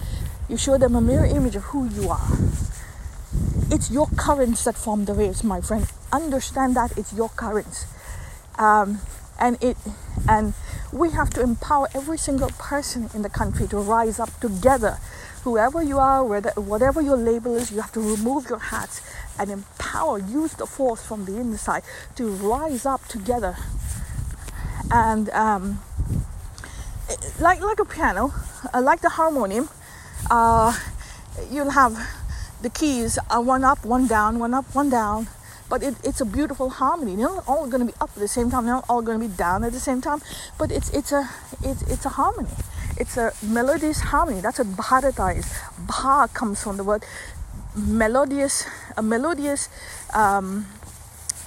you 0.50 0.58
show 0.58 0.78
them 0.78 0.96
a 0.96 1.02
mirror 1.02 1.26
image 1.26 1.56
of 1.56 1.64
who 1.66 1.88
you 1.90 2.10
are. 2.10 2.28
It's 3.70 3.92
your 3.92 4.08
currents 4.18 4.64
that 4.64 4.76
form 4.76 5.06
the 5.06 5.14
waves, 5.14 5.44
my 5.44 5.62
friend. 5.62 5.88
Understand 6.12 6.76
that 6.76 6.98
it's 6.98 7.14
your 7.14 7.30
currents, 7.30 7.86
um, 8.58 9.00
and 9.40 9.62
it 9.62 9.78
and 10.28 10.54
we 10.92 11.12
have 11.12 11.30
to 11.32 11.42
empower 11.42 11.90
every 11.94 12.18
single 12.18 12.50
person 12.52 13.10
in 13.14 13.22
the 13.22 13.30
country 13.30 13.68
to 13.68 13.78
rise 13.78 14.20
up 14.20 14.40
together. 14.40 14.98
Whoever 15.44 15.84
you 15.84 16.00
are, 16.00 16.24
whether, 16.24 16.50
whatever 16.56 17.02
your 17.02 17.18
label 17.18 17.56
is, 17.56 17.72
you 17.72 17.80
have 17.82 17.92
to 17.94 18.02
remove 18.02 18.50
your 18.50 18.60
hats 18.60 19.02
and 19.38 19.52
empower. 19.52 20.18
Use 20.18 20.54
the 20.54 20.66
force 20.66 21.06
from 21.06 21.26
the 21.26 21.38
inside 21.38 21.84
to 22.16 22.28
rise 22.28 22.86
up 22.86 23.06
together 23.08 23.56
and 24.92 25.30
um, 25.32 25.80
like 27.40 27.62
like 27.62 27.80
a 27.80 27.86
piano, 27.86 28.34
uh, 28.74 28.82
like 28.82 29.02
the 29.02 29.10
harmonium, 29.10 29.70
uh, 30.30 30.78
you'll 31.52 31.72
have 31.72 31.98
the 32.62 32.70
keys 32.70 33.20
are 33.30 33.42
one 33.42 33.64
up, 33.64 33.86
one 33.86 34.08
down, 34.08 34.40
one 34.40 34.54
up, 34.54 34.66
one 34.74 34.90
down. 34.90 35.28
But 35.70 35.84
it, 35.84 35.96
it's 36.04 36.22
a 36.22 36.26
beautiful 36.26 36.70
harmony. 36.70 37.16
They're 37.16 37.28
not 37.28 37.44
all 37.46 37.68
going 37.68 37.86
to 37.86 37.92
be 37.92 37.98
up 38.00 38.10
at 38.16 38.20
the 38.20 38.28
same 38.28 38.50
time. 38.50 38.66
They're 38.66 38.76
not 38.76 38.86
all 38.88 39.02
going 39.02 39.20
to 39.20 39.28
be 39.28 39.34
down 39.36 39.66
at 39.66 39.74
the 39.74 39.82
same 39.82 40.02
time. 40.02 40.22
But 40.58 40.72
it's 40.72 40.90
it's 40.92 41.12
a 41.12 41.30
it's 41.62 41.82
it's 41.84 42.06
a 42.06 42.10
harmony. 42.10 42.50
It's 42.98 43.18
a 43.18 43.34
melodious 43.44 44.00
harmony. 44.00 44.40
That's 44.42 44.60
what 44.60 44.76
bharata 44.76 45.38
is. 45.38 45.46
Bha 45.78 46.28
comes 46.34 46.64
from 46.64 46.78
the 46.78 46.84
word 46.84 47.04
melodious, 47.76 48.66
a 48.96 49.04
melodious 49.04 49.70
um, 50.14 50.66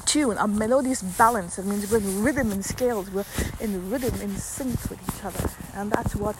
tune, 0.07 0.37
a 0.39 0.47
melodious 0.47 1.03
balance. 1.03 1.59
It 1.59 1.67
means 1.67 1.91
we're 1.91 1.99
in 1.99 2.23
rhythm 2.23 2.53
and 2.53 2.65
scales. 2.65 3.11
We're 3.11 3.25
in 3.61 3.91
rhythm, 3.91 4.21
in 4.21 4.37
sync 4.37 4.91
with 4.91 5.01
each 5.03 5.25
other, 5.25 5.51
and 5.75 5.91
that's 5.91 6.15
what 6.17 6.37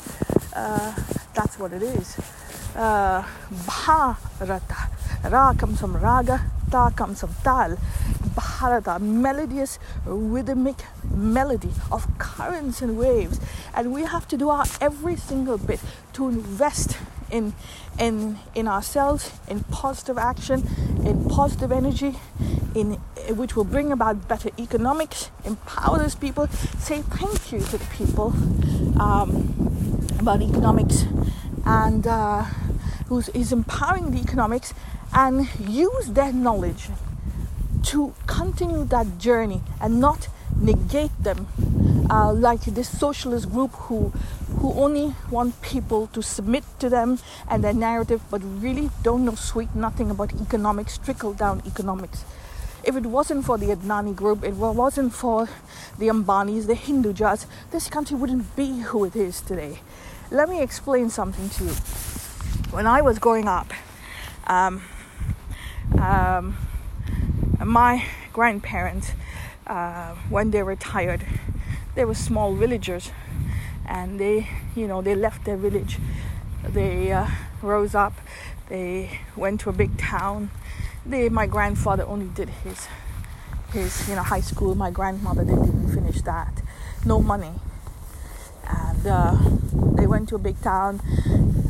uh, 0.55 0.95
that's 1.35 1.59
what 1.59 1.73
it 1.73 1.83
is. 1.83 2.19
Uh, 2.75 3.25
Bharata. 3.67 4.89
Ra 5.31 5.53
comes 5.55 5.81
from 5.81 5.97
raga, 5.97 6.41
ta 6.71 6.91
comes 6.91 7.21
from 7.21 7.35
tal. 7.45 7.77
Bharata, 8.35 8.99
melodious, 8.99 9.79
rhythmic 10.07 10.77
melody 11.15 11.73
of 11.93 12.07
currents 12.19 12.81
and 12.81 12.97
waves, 12.97 13.41
and 13.75 13.93
we 13.93 14.03
have 14.03 14.27
to 14.29 14.37
do 14.37 14.49
our 14.49 14.65
every 14.81 15.17
single 15.17 15.59
bit 15.59 15.81
to 16.15 16.29
invest 16.29 16.97
in 17.31 17.55
in 17.99 18.39
in 18.55 18.69
ourselves 18.69 19.33
in 19.49 19.61
positive 19.65 20.19
action 20.19 20.67
in 21.05 21.29
positive 21.29 21.73
energy 21.73 22.17
in 22.75 22.93
which 23.37 23.57
will 23.57 23.65
bring 23.65 23.93
about 23.93 24.29
better 24.29 24.51
economics 24.59 25.31
empower 25.45 25.99
those 25.99 26.15
people 26.15 26.47
say 26.79 27.03
thank 27.03 27.53
you 27.53 27.61
to 27.61 27.79
the 27.79 27.85
people 27.87 28.33
um, 29.01 29.31
about 30.19 30.43
economics 30.43 31.05
and 31.65 32.07
uh, 32.07 32.43
who's 33.09 33.29
is 33.31 33.53
empowering 33.53 34.11
the 34.11 34.19
economics 34.19 34.73
and 35.13 35.49
use 35.69 36.07
their 36.09 36.33
knowledge 36.33 36.89
to 37.83 38.15
continue 38.27 38.85
that 38.85 39.19
journey 39.19 39.63
and 39.81 40.01
not 40.01 40.29
negate 40.61 41.11
them 41.23 41.49
uh, 42.11 42.33
like 42.33 42.61
this 42.63 42.89
socialist 42.99 43.51
group 43.51 43.73
who 43.73 44.13
who 44.59 44.73
only 44.75 45.15
want 45.31 45.61
people 45.63 46.07
to 46.09 46.23
submit 46.23 46.65
to 46.79 46.91
them 46.91 47.19
and 47.49 47.65
their 47.65 47.73
narrative, 47.73 48.21
but 48.31 48.43
really 48.61 48.91
don't 49.03 49.25
know 49.25 49.35
sweet 49.35 49.75
nothing 49.75 50.11
about 50.11 50.35
economics, 50.35 50.99
trickle 50.99 51.33
down 51.33 51.63
economics. 51.67 52.25
If 52.85 52.97
it 52.97 53.07
wasn't 53.07 53.45
for 53.45 53.57
the 53.57 53.67
Adani 53.67 54.15
group, 54.15 54.45
it 54.45 54.55
wasn't 54.55 55.15
for 55.15 55.49
the 55.99 56.09
Ambanis, 56.09 56.67
the 56.67 56.75
Hindujas, 56.75 57.47
this 57.71 57.89
country 57.89 58.17
wouldn't 58.17 58.55
be 58.57 58.81
who 58.81 59.05
it 59.05 59.17
is 59.17 59.41
today. 59.41 59.81
Let 60.31 60.49
me 60.49 60.63
explain 60.63 61.11
something 61.11 61.49
to 61.51 61.65
you. 61.65 61.75
When 62.71 62.87
I 62.87 63.03
was 63.03 63.19
growing 63.19 63.49
up, 63.49 63.73
um, 64.47 64.83
um, 65.99 66.57
my 67.65 68.05
grandparents, 68.33 69.13
uh, 69.71 70.15
when 70.29 70.51
they 70.51 70.63
retired, 70.63 71.25
they 71.95 72.05
were 72.05 72.15
small 72.15 72.55
villagers 72.55 73.11
and 73.87 74.21
they 74.21 74.49
you 74.75 74.87
know 74.87 75.01
they 75.01 75.15
left 75.15 75.45
their 75.45 75.57
village. 75.57 75.99
They 76.63 77.13
uh, 77.13 77.29
rose 77.63 77.95
up 77.95 78.15
they 78.71 79.19
went 79.35 79.61
to 79.63 79.69
a 79.69 79.73
big 79.73 79.99
town. 79.99 80.51
They 81.05 81.29
my 81.29 81.47
grandfather 81.47 82.05
only 82.07 82.27
did 82.27 82.49
his 82.63 82.87
his 83.73 84.09
you 84.09 84.15
know 84.15 84.23
high 84.23 84.41
school. 84.41 84.77
My 84.77 84.93
grandmother 84.93 85.45
they 85.45 85.55
didn't 85.55 85.93
finish 85.93 86.23
that. 86.23 86.63
No 87.05 87.21
money. 87.21 87.55
And 88.65 89.05
uh, 89.05 89.37
they 89.97 90.07
went 90.07 90.29
to 90.29 90.37
a 90.37 90.39
big 90.39 90.61
town 90.63 91.01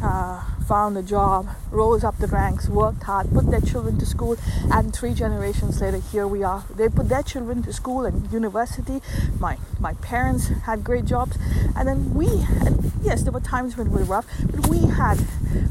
uh, 0.02 0.42
found 0.66 0.96
a 0.96 1.02
job, 1.02 1.48
rose 1.70 2.04
up 2.04 2.16
the 2.18 2.26
ranks, 2.26 2.68
worked 2.68 3.02
hard, 3.02 3.30
put 3.32 3.50
their 3.50 3.60
children 3.60 3.98
to 3.98 4.06
school, 4.06 4.36
and 4.72 4.94
three 4.94 5.14
generations 5.14 5.80
later, 5.80 5.98
here 5.98 6.26
we 6.26 6.42
are. 6.42 6.64
They 6.74 6.88
put 6.88 7.08
their 7.08 7.22
children 7.22 7.62
to 7.64 7.72
school 7.72 8.04
and 8.04 8.30
university. 8.32 9.02
My 9.38 9.58
my 9.78 9.94
parents 9.94 10.48
had 10.64 10.84
great 10.84 11.04
jobs, 11.04 11.36
and 11.76 11.88
then 11.88 12.14
we, 12.14 12.26
and 12.26 12.92
yes, 13.02 13.22
there 13.22 13.32
were 13.32 13.40
times 13.40 13.76
when 13.76 13.88
it 13.88 13.92
was 13.92 14.08
rough, 14.08 14.26
but 14.50 14.68
we 14.68 14.86
had 14.86 15.18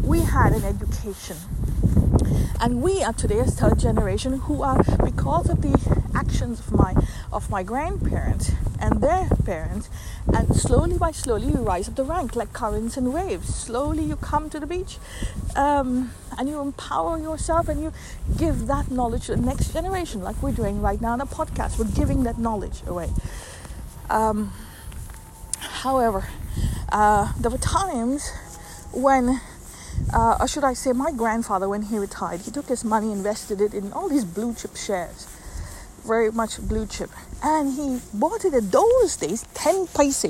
we 0.04 0.20
had 0.22 0.54
an 0.54 0.64
education 0.64 1.38
and 2.62 2.82
we 2.82 3.02
are 3.04 3.14
today's 3.14 3.56
third 3.58 3.80
generation 3.80 4.40
who 4.40 4.62
are 4.64 4.84
because 5.04 5.50
of 5.50 5.62
the 5.62 6.10
actions 6.14 6.60
of 6.60 6.72
my 6.74 6.94
of 7.32 7.50
my 7.50 7.64
grandparents 7.64 8.52
and 8.82 9.02
their 9.02 9.30
parents 9.46 9.90
and 10.34 10.56
slowly 10.56 10.98
by 10.98 11.12
slowly 11.12 11.48
you 11.48 11.56
rise 11.56 11.88
up 11.88 11.96
the 11.96 12.04
rank 12.04 12.36
like 12.36 12.54
currents 12.54 12.98
and 12.98 13.14
waves. 13.14 13.54
Slowly 13.54 14.04
you 14.04 14.16
come 14.16 14.50
to 14.50 14.60
the 14.60 14.68
beach 14.68 14.98
um, 15.56 16.12
and 16.38 16.50
you 16.50 16.60
empower 16.62 17.18
yourself 17.18 17.68
and 17.68 17.82
you 17.82 17.94
give 18.38 18.68
that 18.68 18.92
knowledge 18.92 19.28
to 19.28 19.36
the 19.36 19.42
next 19.42 19.74
generation 19.74 20.22
like 20.22 20.42
we're 20.42 20.52
doing 20.52 20.82
right 20.82 21.02
now 21.02 21.14
in 21.14 21.22
a 21.22 21.26
podcast. 21.26 21.80
We're 21.80 21.96
giving 21.96 22.24
that 22.24 22.38
knowledge 22.38 22.82
away. 22.88 23.10
Um, 24.10 24.54
however 25.60 26.28
uh, 26.92 27.34
there 27.40 27.52
were 27.52 27.58
times 27.58 28.32
when 28.92 29.40
uh, 30.14 30.38
or 30.40 30.48
should 30.48 30.64
I 30.64 30.74
say, 30.74 30.94
my 30.94 31.12
grandfather, 31.12 31.68
when 31.70 31.84
he 31.84 31.98
retired, 31.98 32.42
he 32.42 32.52
took 32.52 32.68
his 32.68 32.84
money, 32.84 33.12
invested 33.12 33.62
it 33.62 33.74
in 33.74 33.92
all 33.94 34.10
these 34.10 34.26
blue 34.26 34.54
chip 34.56 34.76
shares, 34.76 35.28
very 36.06 36.32
much 36.32 36.60
blue 36.62 36.86
chip, 36.86 37.10
and 37.44 37.74
he 37.74 38.00
bought 38.14 38.46
it 38.46 38.54
in 38.54 38.70
those 38.70 39.18
days 39.18 39.46
10 39.54 39.88
paise. 39.88 40.26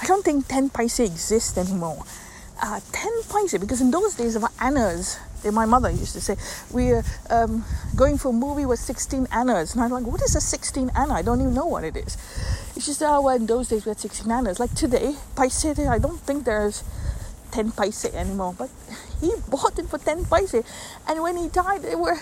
I 0.00 0.06
don't 0.06 0.24
think 0.24 0.48
10 0.48 0.70
paise 0.70 0.98
exists 1.00 1.56
anymore. 1.58 2.04
Uh, 2.62 2.80
10 2.92 3.12
paise, 3.32 3.56
because 3.58 3.80
in 3.80 3.90
those 3.90 4.14
days, 4.14 4.38
were 4.38 4.48
annas. 4.60 5.18
My 5.50 5.64
mother 5.64 5.90
used 5.90 6.12
to 6.12 6.20
say, 6.20 6.36
We're 6.70 7.02
um, 7.30 7.64
going 7.96 8.18
for 8.18 8.28
a 8.28 8.32
movie 8.32 8.66
with 8.66 8.78
16 8.78 9.28
annas. 9.32 9.74
And 9.74 9.82
I'm 9.82 9.90
like, 9.90 10.04
What 10.04 10.20
is 10.22 10.36
a 10.36 10.40
16 10.40 10.90
anna? 10.94 11.14
I 11.14 11.22
don't 11.22 11.40
even 11.40 11.54
know 11.54 11.66
what 11.66 11.84
it 11.84 11.96
is. 11.96 12.18
She 12.74 12.92
said, 12.92 13.10
Oh, 13.10 13.22
well, 13.22 13.36
in 13.36 13.46
those 13.46 13.68
days, 13.68 13.86
we 13.86 13.90
had 13.90 13.98
16 13.98 14.30
annas. 14.30 14.60
Like 14.60 14.74
today, 14.74 15.14
paise, 15.36 15.64
I 15.64 15.98
don't 15.98 16.20
think 16.20 16.44
there's 16.44 16.84
10 17.52 17.72
paise 17.72 18.04
anymore. 18.04 18.54
But 18.58 18.68
he 19.20 19.32
bought 19.48 19.78
it 19.78 19.86
for 19.86 19.98
10 19.98 20.26
paise. 20.26 20.54
And 21.08 21.22
when 21.22 21.38
he 21.38 21.48
died, 21.48 21.82
they 21.82 21.94
were, 21.94 22.18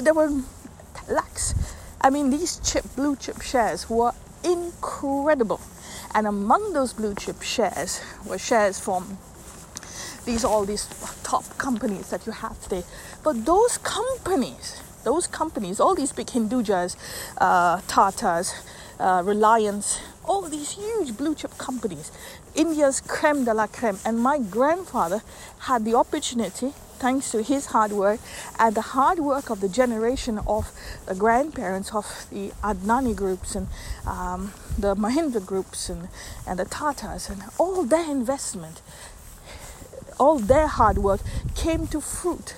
they 0.00 0.12
were 0.12 0.42
lakhs. 1.08 1.54
I 2.00 2.10
mean, 2.10 2.30
these 2.30 2.60
chip, 2.64 2.84
blue 2.96 3.16
chip 3.16 3.42
shares 3.42 3.88
were 3.90 4.12
incredible. 4.42 5.60
And 6.14 6.26
among 6.26 6.72
those 6.72 6.92
blue 6.92 7.14
chip 7.14 7.42
shares 7.42 8.00
were 8.26 8.38
shares 8.38 8.80
from 8.80 9.18
these 10.24 10.44
all 10.44 10.64
these 10.64 10.86
top 11.22 11.44
companies 11.58 12.10
that 12.10 12.26
you 12.26 12.32
have 12.32 12.60
today. 12.62 12.84
But 13.22 13.44
those 13.44 13.78
companies, 13.78 14.80
those 15.04 15.26
companies, 15.26 15.80
all 15.80 15.94
these 15.94 16.12
big 16.12 16.26
Hindujas, 16.26 16.96
uh, 17.38 17.78
Tatas, 17.82 18.52
uh, 18.98 19.22
Reliance, 19.24 20.00
all 20.30 20.42
these 20.42 20.70
huge 20.70 21.16
blue 21.16 21.34
chip 21.34 21.58
companies, 21.58 22.12
India's 22.54 23.00
creme 23.00 23.44
de 23.44 23.52
la 23.52 23.66
creme. 23.66 23.98
And 24.04 24.20
my 24.20 24.38
grandfather 24.38 25.22
had 25.66 25.84
the 25.84 25.94
opportunity 25.94 26.72
thanks 27.00 27.32
to 27.32 27.42
his 27.42 27.66
hard 27.66 27.90
work 27.90 28.20
and 28.56 28.76
the 28.76 28.86
hard 28.94 29.18
work 29.18 29.50
of 29.50 29.60
the 29.60 29.68
generation 29.68 30.38
of 30.46 30.70
the 31.06 31.16
grandparents 31.16 31.92
of 31.92 32.06
the 32.30 32.52
Adani 32.62 33.16
groups 33.16 33.56
and 33.56 33.66
um, 34.06 34.52
the 34.78 34.94
Mahindra 34.94 35.44
groups 35.44 35.88
and, 35.88 36.08
and 36.46 36.60
the 36.60 36.64
Tatas 36.64 37.28
and 37.28 37.42
all 37.58 37.82
their 37.82 38.08
investment, 38.08 38.82
all 40.20 40.38
their 40.38 40.68
hard 40.68 40.98
work 40.98 41.22
came 41.56 41.88
to 41.88 42.00
fruit, 42.00 42.54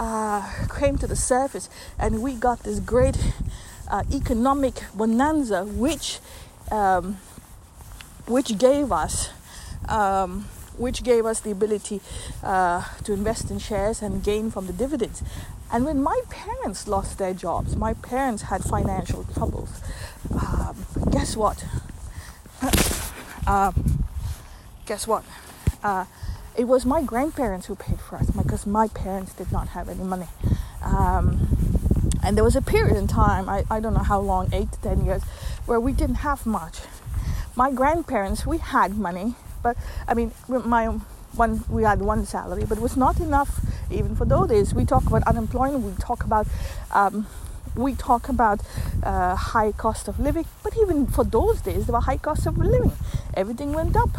uh, 0.00 0.42
came 0.76 0.98
to 0.98 1.06
the 1.06 1.14
surface, 1.16 1.70
and 2.00 2.20
we 2.20 2.34
got 2.34 2.64
this 2.64 2.80
great 2.80 3.16
uh, 3.88 4.02
economic 4.12 4.82
bonanza, 4.94 5.64
which 5.64 6.18
um, 6.72 7.18
which 8.26 8.58
gave 8.58 8.90
us. 8.90 9.30
Um, 9.88 10.46
which 10.78 11.04
gave 11.04 11.26
us 11.26 11.40
the 11.40 11.50
ability 11.50 12.00
uh, 12.42 12.82
to 13.04 13.12
invest 13.12 13.50
in 13.50 13.58
shares 13.58 14.00
and 14.00 14.24
gain 14.24 14.50
from 14.50 14.66
the 14.66 14.72
dividends. 14.72 15.22
And 15.70 15.84
when 15.84 16.02
my 16.02 16.22
parents 16.30 16.88
lost 16.88 17.18
their 17.18 17.34
jobs, 17.34 17.76
my 17.76 17.92
parents 17.92 18.44
had 18.44 18.64
financial 18.64 19.24
troubles. 19.34 19.82
Um, 20.30 20.86
guess 21.10 21.36
what? 21.36 21.64
um, 23.46 24.04
guess 24.86 25.06
what? 25.06 25.24
Uh, 25.82 26.06
it 26.56 26.64
was 26.64 26.86
my 26.86 27.02
grandparents 27.02 27.66
who 27.66 27.74
paid 27.74 28.00
for 28.00 28.16
us 28.16 28.30
because 28.30 28.66
my 28.66 28.88
parents 28.88 29.34
did 29.34 29.52
not 29.52 29.68
have 29.68 29.88
any 29.88 30.04
money. 30.04 30.28
Um, 30.82 31.48
and 32.22 32.36
there 32.36 32.44
was 32.44 32.56
a 32.56 32.62
period 32.62 32.96
in 32.96 33.08
time, 33.08 33.48
I, 33.48 33.64
I 33.70 33.80
don't 33.80 33.94
know 33.94 34.00
how 34.00 34.20
long, 34.20 34.48
eight 34.52 34.72
to 34.72 34.80
ten 34.80 35.04
years, 35.04 35.22
where 35.66 35.80
we 35.80 35.92
didn't 35.92 36.16
have 36.16 36.46
much. 36.46 36.80
My 37.54 37.70
grandparents, 37.70 38.46
we 38.46 38.58
had 38.58 38.96
money, 38.96 39.34
but 39.62 39.76
I 40.08 40.14
mean, 40.14 40.32
my 40.48 40.86
one 41.34 41.64
we 41.68 41.82
had 41.82 42.00
one 42.00 42.26
salary, 42.26 42.64
but 42.68 42.78
it 42.78 42.82
was 42.82 42.96
not 42.96 43.20
enough 43.20 43.60
even 43.90 44.16
for 44.16 44.24
those 44.24 44.48
days. 44.48 44.74
We 44.74 44.84
talk 44.84 45.06
about 45.06 45.22
unemployment, 45.24 45.84
we 45.84 45.92
talk 46.02 46.24
about 46.24 46.46
um, 46.92 47.26
we 47.74 47.94
talk 47.94 48.28
about 48.28 48.60
uh, 49.02 49.34
high 49.34 49.72
cost 49.72 50.08
of 50.08 50.20
living, 50.20 50.44
but 50.62 50.76
even 50.76 51.06
for 51.06 51.24
those 51.24 51.60
days, 51.60 51.86
there 51.86 51.94
were 51.94 52.00
high 52.00 52.18
costs 52.18 52.46
of 52.46 52.58
living. 52.58 52.92
Everything 53.34 53.72
went 53.72 53.96
up. 53.96 54.10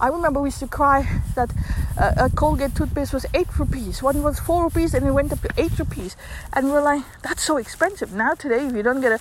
I 0.00 0.08
remember 0.08 0.40
we 0.40 0.48
used 0.48 0.58
to 0.58 0.66
cry 0.66 1.08
that 1.34 1.50
uh, 1.96 2.12
a 2.16 2.30
Colgate 2.30 2.74
toothpaste 2.74 3.12
was 3.12 3.26
eight 3.32 3.58
rupees. 3.58 4.02
One 4.02 4.22
was 4.22 4.40
four 4.40 4.64
rupees, 4.64 4.92
and 4.94 5.06
it 5.06 5.12
went 5.12 5.32
up 5.32 5.40
to 5.42 5.50
eight 5.56 5.78
rupees. 5.78 6.16
And 6.52 6.70
we're 6.70 6.82
like, 6.82 7.04
that's 7.22 7.42
so 7.42 7.56
expensive. 7.56 8.12
Now 8.12 8.34
today, 8.34 8.66
if 8.66 8.74
you 8.74 8.82
don't 8.82 9.00
get 9.00 9.12
a, 9.12 9.20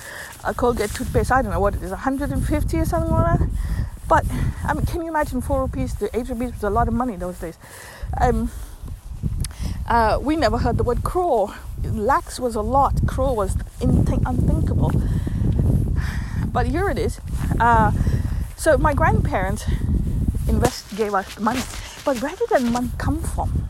a 0.49 0.53
Colgate 0.53 0.89
toothpaste, 0.89 1.31
I 1.31 1.41
don't 1.41 1.51
know 1.51 1.59
what 1.59 1.75
it 1.75 1.83
is, 1.83 1.91
150 1.91 2.77
or 2.77 2.85
something 2.85 3.11
like 3.11 3.39
that. 3.39 3.49
But 4.07 4.25
I 4.63 4.73
mean, 4.73 4.85
can 4.85 5.01
you 5.01 5.07
imagine 5.09 5.41
four 5.41 5.61
rupees 5.61 5.93
to 5.95 6.15
eight 6.17 6.27
rupees 6.29 6.53
was 6.53 6.63
a 6.63 6.69
lot 6.69 6.87
of 6.87 6.93
money 6.93 7.15
those 7.15 7.37
days. 7.39 7.57
Um, 8.19 8.51
uh, 9.87 10.17
we 10.21 10.35
never 10.35 10.57
heard 10.57 10.77
the 10.77 10.83
word 10.83 11.03
crore. 11.03 11.53
Lakhs 11.83 12.39
was 12.39 12.55
a 12.55 12.61
lot. 12.61 13.05
Crore 13.05 13.35
was 13.35 13.57
unthinkable. 13.81 14.91
But 16.47 16.67
here 16.67 16.89
it 16.89 16.97
is. 16.97 17.19
Uh, 17.59 17.91
so 18.55 18.77
my 18.77 18.93
grandparents 18.93 19.65
invest 20.47 20.95
gave 20.95 21.13
us 21.13 21.39
money. 21.39 21.61
But 22.05 22.21
where 22.21 22.35
did 22.35 22.49
that 22.49 22.63
money 22.63 22.91
come 22.97 23.21
from? 23.21 23.69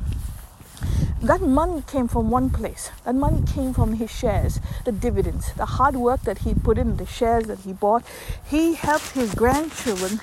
that 1.24 1.42
money 1.42 1.82
came 1.88 2.10
from 2.10 2.30
one 2.30 2.50
place. 2.50 2.92
That 3.06 3.15
money 3.15 3.44
came 3.48 3.74
from 3.74 3.94
his 3.94 4.12
shares, 4.12 4.60
the 4.84 4.92
dividends, 4.92 5.53
the 5.53 5.65
hard 5.65 5.96
work 5.96 6.24
that 6.24 6.39
he 6.39 6.53
put 6.53 6.77
in, 6.77 6.98
the 6.98 7.06
shares 7.06 7.46
that 7.46 7.60
he 7.60 7.72
bought. 7.72 8.03
He 8.46 8.74
helped 8.74 9.12
his 9.12 9.34
grandchildren 9.34 10.20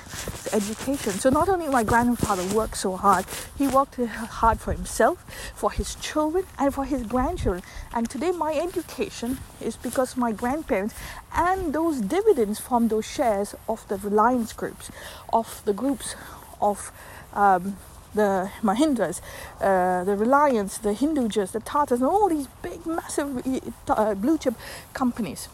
education. 0.53 1.13
So 1.13 1.31
not 1.31 1.49
only 1.49 1.69
my 1.69 1.83
grandfather 1.83 2.45
worked 2.55 2.77
so 2.77 2.97
hard, 2.97 3.25
he 3.57 3.67
worked 3.67 3.95
hard 3.95 4.59
for 4.59 4.73
himself, 4.73 5.25
for 5.55 5.71
his 5.71 5.95
children, 5.95 6.45
and 6.59 6.71
for 6.71 6.85
his 6.85 7.01
grandchildren. 7.01 7.63
And 7.93 8.07
today 8.07 8.31
my 8.31 8.53
education 8.53 9.39
is 9.59 9.77
because 9.77 10.15
my 10.15 10.31
grandparents 10.31 10.93
and 11.33 11.73
those 11.73 11.99
dividends 11.99 12.59
from 12.59 12.89
those 12.89 13.07
shares 13.07 13.55
of 13.67 13.87
the 13.87 13.97
Reliance 13.97 14.53
groups, 14.53 14.91
of 15.33 15.63
the 15.65 15.73
groups 15.73 16.15
of 16.61 16.91
um, 17.33 17.77
the 18.13 18.51
Mahindras, 18.61 19.21
uh, 19.61 20.03
the 20.03 20.15
Reliance, 20.15 20.77
the 20.77 20.93
Hindujas, 20.93 21.51
the 21.51 21.59
Tatas, 21.59 21.97
and 21.97 22.03
all 22.03 22.29
these 22.29 22.47
big, 22.61 22.85
massive 22.85 23.45
uh, 23.87 24.13
blue 24.15 24.37
chip 24.37 24.55
companies. 24.93 25.47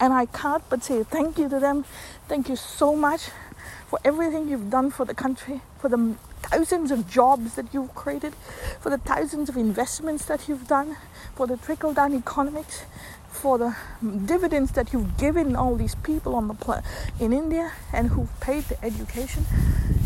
And 0.00 0.12
I 0.12 0.26
can't 0.26 0.62
but 0.68 0.82
say 0.84 1.02
thank 1.02 1.38
you 1.38 1.48
to 1.48 1.60
them. 1.60 1.84
Thank 2.28 2.48
you 2.48 2.56
so 2.56 2.94
much 2.96 3.30
for 3.88 3.98
everything 4.04 4.48
you've 4.48 4.70
done 4.70 4.90
for 4.90 5.04
the 5.04 5.14
country, 5.14 5.60
for 5.78 5.88
the 5.88 6.16
thousands 6.42 6.90
of 6.90 7.08
jobs 7.08 7.54
that 7.54 7.72
you've 7.72 7.94
created, 7.94 8.34
for 8.80 8.90
the 8.90 8.98
thousands 8.98 9.48
of 9.48 9.56
investments 9.56 10.24
that 10.26 10.48
you've 10.48 10.68
done, 10.68 10.96
for 11.34 11.46
the 11.46 11.56
trickle 11.56 11.92
down 11.92 12.14
economics, 12.14 12.84
for 13.28 13.58
the 13.58 13.76
dividends 14.26 14.72
that 14.72 14.92
you've 14.92 15.16
given 15.16 15.56
all 15.56 15.76
these 15.76 15.94
people 15.96 16.34
on 16.34 16.48
the 16.48 16.54
pl- 16.54 16.82
in 17.20 17.32
India 17.32 17.72
and 17.92 18.10
who've 18.10 18.40
paid 18.40 18.64
the 18.64 18.84
education. 18.84 19.44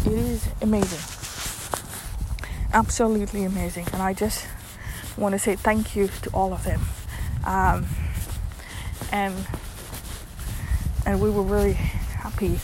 It 0.07 0.13
is 0.13 0.49
amazing 0.63 1.19
absolutely 2.73 3.45
amazing 3.45 3.87
and 3.93 4.03
i 4.03 4.13
just 4.13 4.47
want 5.17 5.33
to 5.33 5.39
say 5.39 5.57
thank 5.57 5.97
you 5.97 6.09
to 6.23 6.31
all 6.31 6.53
of 6.53 6.65
them 6.65 6.81
um, 7.45 7.87
and 9.11 9.35
and 11.07 11.21
we 11.21 11.31
were 11.31 11.43
really 11.43 11.73
happy 11.73 12.61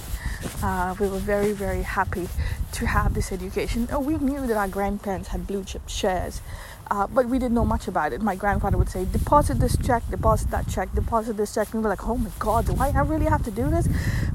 uh, 0.63 0.95
we 1.01 1.09
were 1.09 1.19
very 1.19 1.53
very 1.53 1.83
happy 1.83 2.29
to 2.71 2.87
have 2.87 3.15
this 3.15 3.33
education 3.33 3.89
oh, 3.93 4.01
we 4.01 4.17
knew 4.19 4.47
that 4.47 4.57
our 4.57 4.69
grandparents 4.69 5.29
had 5.29 5.47
blue 5.47 5.65
chip 5.65 5.89
shares 5.89 6.43
uh, 6.91 7.07
but 7.07 7.27
we 7.27 7.39
didn't 7.39 7.55
know 7.55 7.65
much 7.65 7.89
about 7.89 8.13
it. 8.13 8.21
My 8.21 8.37
grandfather 8.37 8.77
would 8.77 8.91
say, 8.91 9.07
deposit 9.07 9.59
this 9.59 9.75
check, 9.79 10.03
deposit 10.11 10.51
that 10.51 10.69
check, 10.69 10.93
deposit 10.95 11.39
this 11.39 11.55
check. 11.55 11.73
And 11.73 11.77
we 11.81 11.85
were 11.85 11.89
like, 11.89 12.07
oh 12.07 12.19
my 12.19 12.31
God, 12.39 12.67
do 12.67 12.77
I 12.79 12.91
really 13.01 13.25
have 13.25 13.43
to 13.45 13.51
do 13.51 13.71
this? 13.71 13.89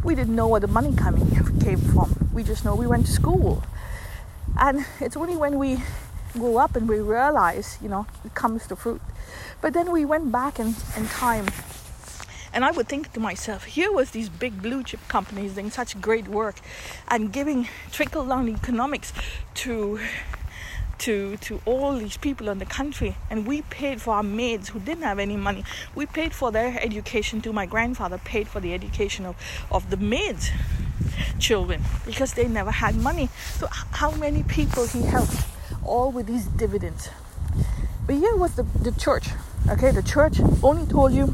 We 0.04 0.16
didn't 0.16 0.36
know 0.36 0.48
where 0.48 0.60
the 0.60 0.68
money 0.68 0.96
coming 0.96 1.30
came 1.60 1.78
from. 1.78 2.29
We 2.40 2.46
just 2.46 2.64
know 2.64 2.74
we 2.74 2.88
went 2.88 3.06
to 3.06 3.12
school. 3.12 3.64
And 4.58 4.86
it's 5.02 5.18
only 5.18 5.36
when 5.36 5.60
we 5.60 5.80
grow 6.32 6.56
up 6.56 6.78
and 6.78 6.88
we 6.88 7.00
realize, 7.00 7.78
you 7.82 7.90
know, 7.90 8.08
it 8.24 8.34
comes 8.34 8.66
to 8.68 8.78
fruit. 8.78 9.02
But 9.60 9.74
then 9.74 9.92
we 9.92 10.06
went 10.06 10.32
back 10.32 10.58
in, 10.58 10.76
in 10.96 11.08
time. 11.08 11.48
And 12.54 12.64
I 12.64 12.72
would 12.72 12.88
think 12.88 13.12
to 13.12 13.20
myself, 13.20 13.66
here 13.66 13.92
was 13.92 14.12
these 14.12 14.30
big 14.30 14.62
blue 14.62 14.86
chip 14.86 15.02
companies 15.10 15.56
doing 15.56 15.70
such 15.70 16.00
great 16.00 16.30
work 16.30 16.62
and 17.10 17.34
giving 17.34 17.68
trickle 17.92 18.26
down 18.26 18.48
economics 18.48 19.12
to 19.56 20.00
to 21.00 21.36
to 21.38 21.62
all 21.66 21.98
these 21.98 22.16
people 22.16 22.48
in 22.48 22.60
the 22.60 22.66
country. 22.66 23.18
And 23.30 23.46
we 23.46 23.64
paid 23.64 24.02
for 24.02 24.14
our 24.14 24.24
maids 24.24 24.70
who 24.70 24.80
didn't 24.80 25.04
have 25.04 25.20
any 25.20 25.36
money. 25.36 25.66
We 25.94 26.06
paid 26.06 26.32
for 26.34 26.54
their 26.54 26.80
education 26.82 27.42
too. 27.42 27.52
My 27.52 27.66
grandfather 27.66 28.18
paid 28.18 28.48
for 28.48 28.62
the 28.62 28.74
education 28.74 29.26
of, 29.26 29.36
of 29.70 29.90
the 29.90 29.98
maids 29.98 30.52
children 31.40 31.82
because 32.06 32.34
they 32.34 32.48
never 32.48 32.72
had 32.72 32.96
money. 32.96 33.30
So, 33.56 33.68
how 33.92 34.12
many 34.12 34.44
people 34.44 34.88
he 34.88 35.02
helped, 35.04 35.36
all 35.84 36.12
with 36.12 36.28
these 36.28 36.46
dividends. 36.46 37.10
But 38.06 38.16
here 38.16 38.36
was 38.36 38.56
the, 38.56 38.64
the 38.64 38.92
church. 38.92 39.30
Okay, 39.70 39.92
the 39.92 40.02
church 40.02 40.40
only 40.64 40.86
told 40.86 41.14
you, 41.14 41.34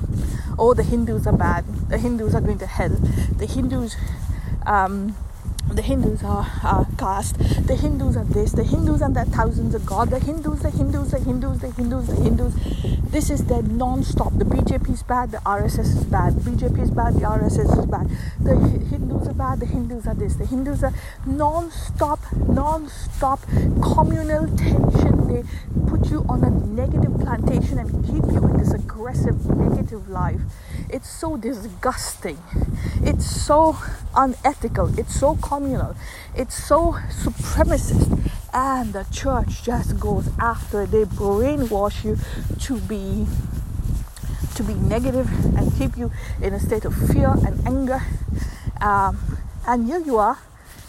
oh, 0.59 0.73
the 0.73 0.83
Hindus 0.83 1.25
are 1.27 1.37
bad, 1.37 1.65
the 1.89 1.97
Hindus 1.97 2.35
are 2.35 2.41
going 2.41 2.57
to 2.59 2.65
hell, 2.65 2.89
the 2.89 3.45
Hindus 3.45 3.95
um, 4.65 5.15
the 5.71 5.81
Hindus 5.81 6.23
are, 6.23 6.87
caste, 6.97 7.37
the 7.67 7.75
Hindus 7.75 8.15
are 8.15 8.23
this, 8.23 8.51
the 8.53 8.63
Hindus 8.63 9.01
are 9.01 9.11
that 9.11 9.27
thousands 9.27 9.75
of 9.75 9.85
God, 9.85 10.09
the 10.09 10.19
Hindus, 10.19 10.61
the 10.61 10.69
Hindus, 10.69 11.11
the 11.11 11.19
Hindus, 11.19 11.59
the 11.59 11.71
Hindus, 11.71 12.07
the 12.07 12.15
Hindus. 12.15 12.53
This 13.11 13.29
is 13.29 13.45
their 13.45 13.61
non-stop. 13.61 14.33
The 14.37 14.45
BJP 14.45 14.89
is 14.93 15.03
bad, 15.03 15.31
the 15.31 15.37
RSS 15.39 15.79
is 15.79 16.03
bad, 16.05 16.33
BJP 16.33 16.81
is 16.81 16.91
bad, 16.91 17.15
the 17.15 17.21
RSS 17.21 17.79
is 17.79 17.85
bad, 17.85 18.09
the 18.39 18.55
Hindus 18.89 19.27
are 19.27 19.33
bad, 19.33 19.59
the 19.59 19.65
Hindus 19.65 20.07
are 20.07 20.15
this, 20.15 20.35
the 20.35 20.45
Hindus 20.45 20.83
are 20.83 20.93
non-stop, 21.25 22.19
non-stop 22.33 23.41
communal 23.81 24.47
tension. 24.57 25.27
They 25.27 25.43
put 25.87 26.09
you 26.09 26.25
on 26.29 26.43
a 26.43 26.49
negative 26.49 27.19
plantation 27.19 27.79
and 27.79 28.05
keep 28.05 28.23
you 28.31 28.45
in 28.45 28.57
this 28.57 28.73
aggressive, 28.73 29.45
negative 29.45 30.07
life. 30.09 30.39
It's 30.89 31.09
so 31.09 31.37
disgusting. 31.37 32.37
It's 33.01 33.25
so 33.25 33.77
unethical. 34.15 34.97
It's 34.99 35.15
so 35.19 35.35
communal. 35.55 35.95
It's 36.35 36.55
so 36.55 36.93
supremacist. 37.23 38.31
And 38.53 38.93
the 38.93 39.05
church 39.11 39.63
just 39.63 39.99
goes 39.99 40.29
after 40.39 40.85
They 40.85 41.03
brainwash 41.03 42.03
you 42.05 42.17
to 42.67 42.79
be 42.91 43.27
to 44.55 44.63
be 44.63 44.73
negative 44.73 45.27
and 45.57 45.75
keep 45.77 45.97
you 45.97 46.09
in 46.41 46.53
a 46.53 46.59
state 46.59 46.85
of 46.85 46.95
fear 47.09 47.31
and 47.45 47.55
anger. 47.67 48.01
Um, 48.79 49.19
and 49.67 49.85
here 49.85 49.99
you 49.99 50.17
are. 50.17 50.37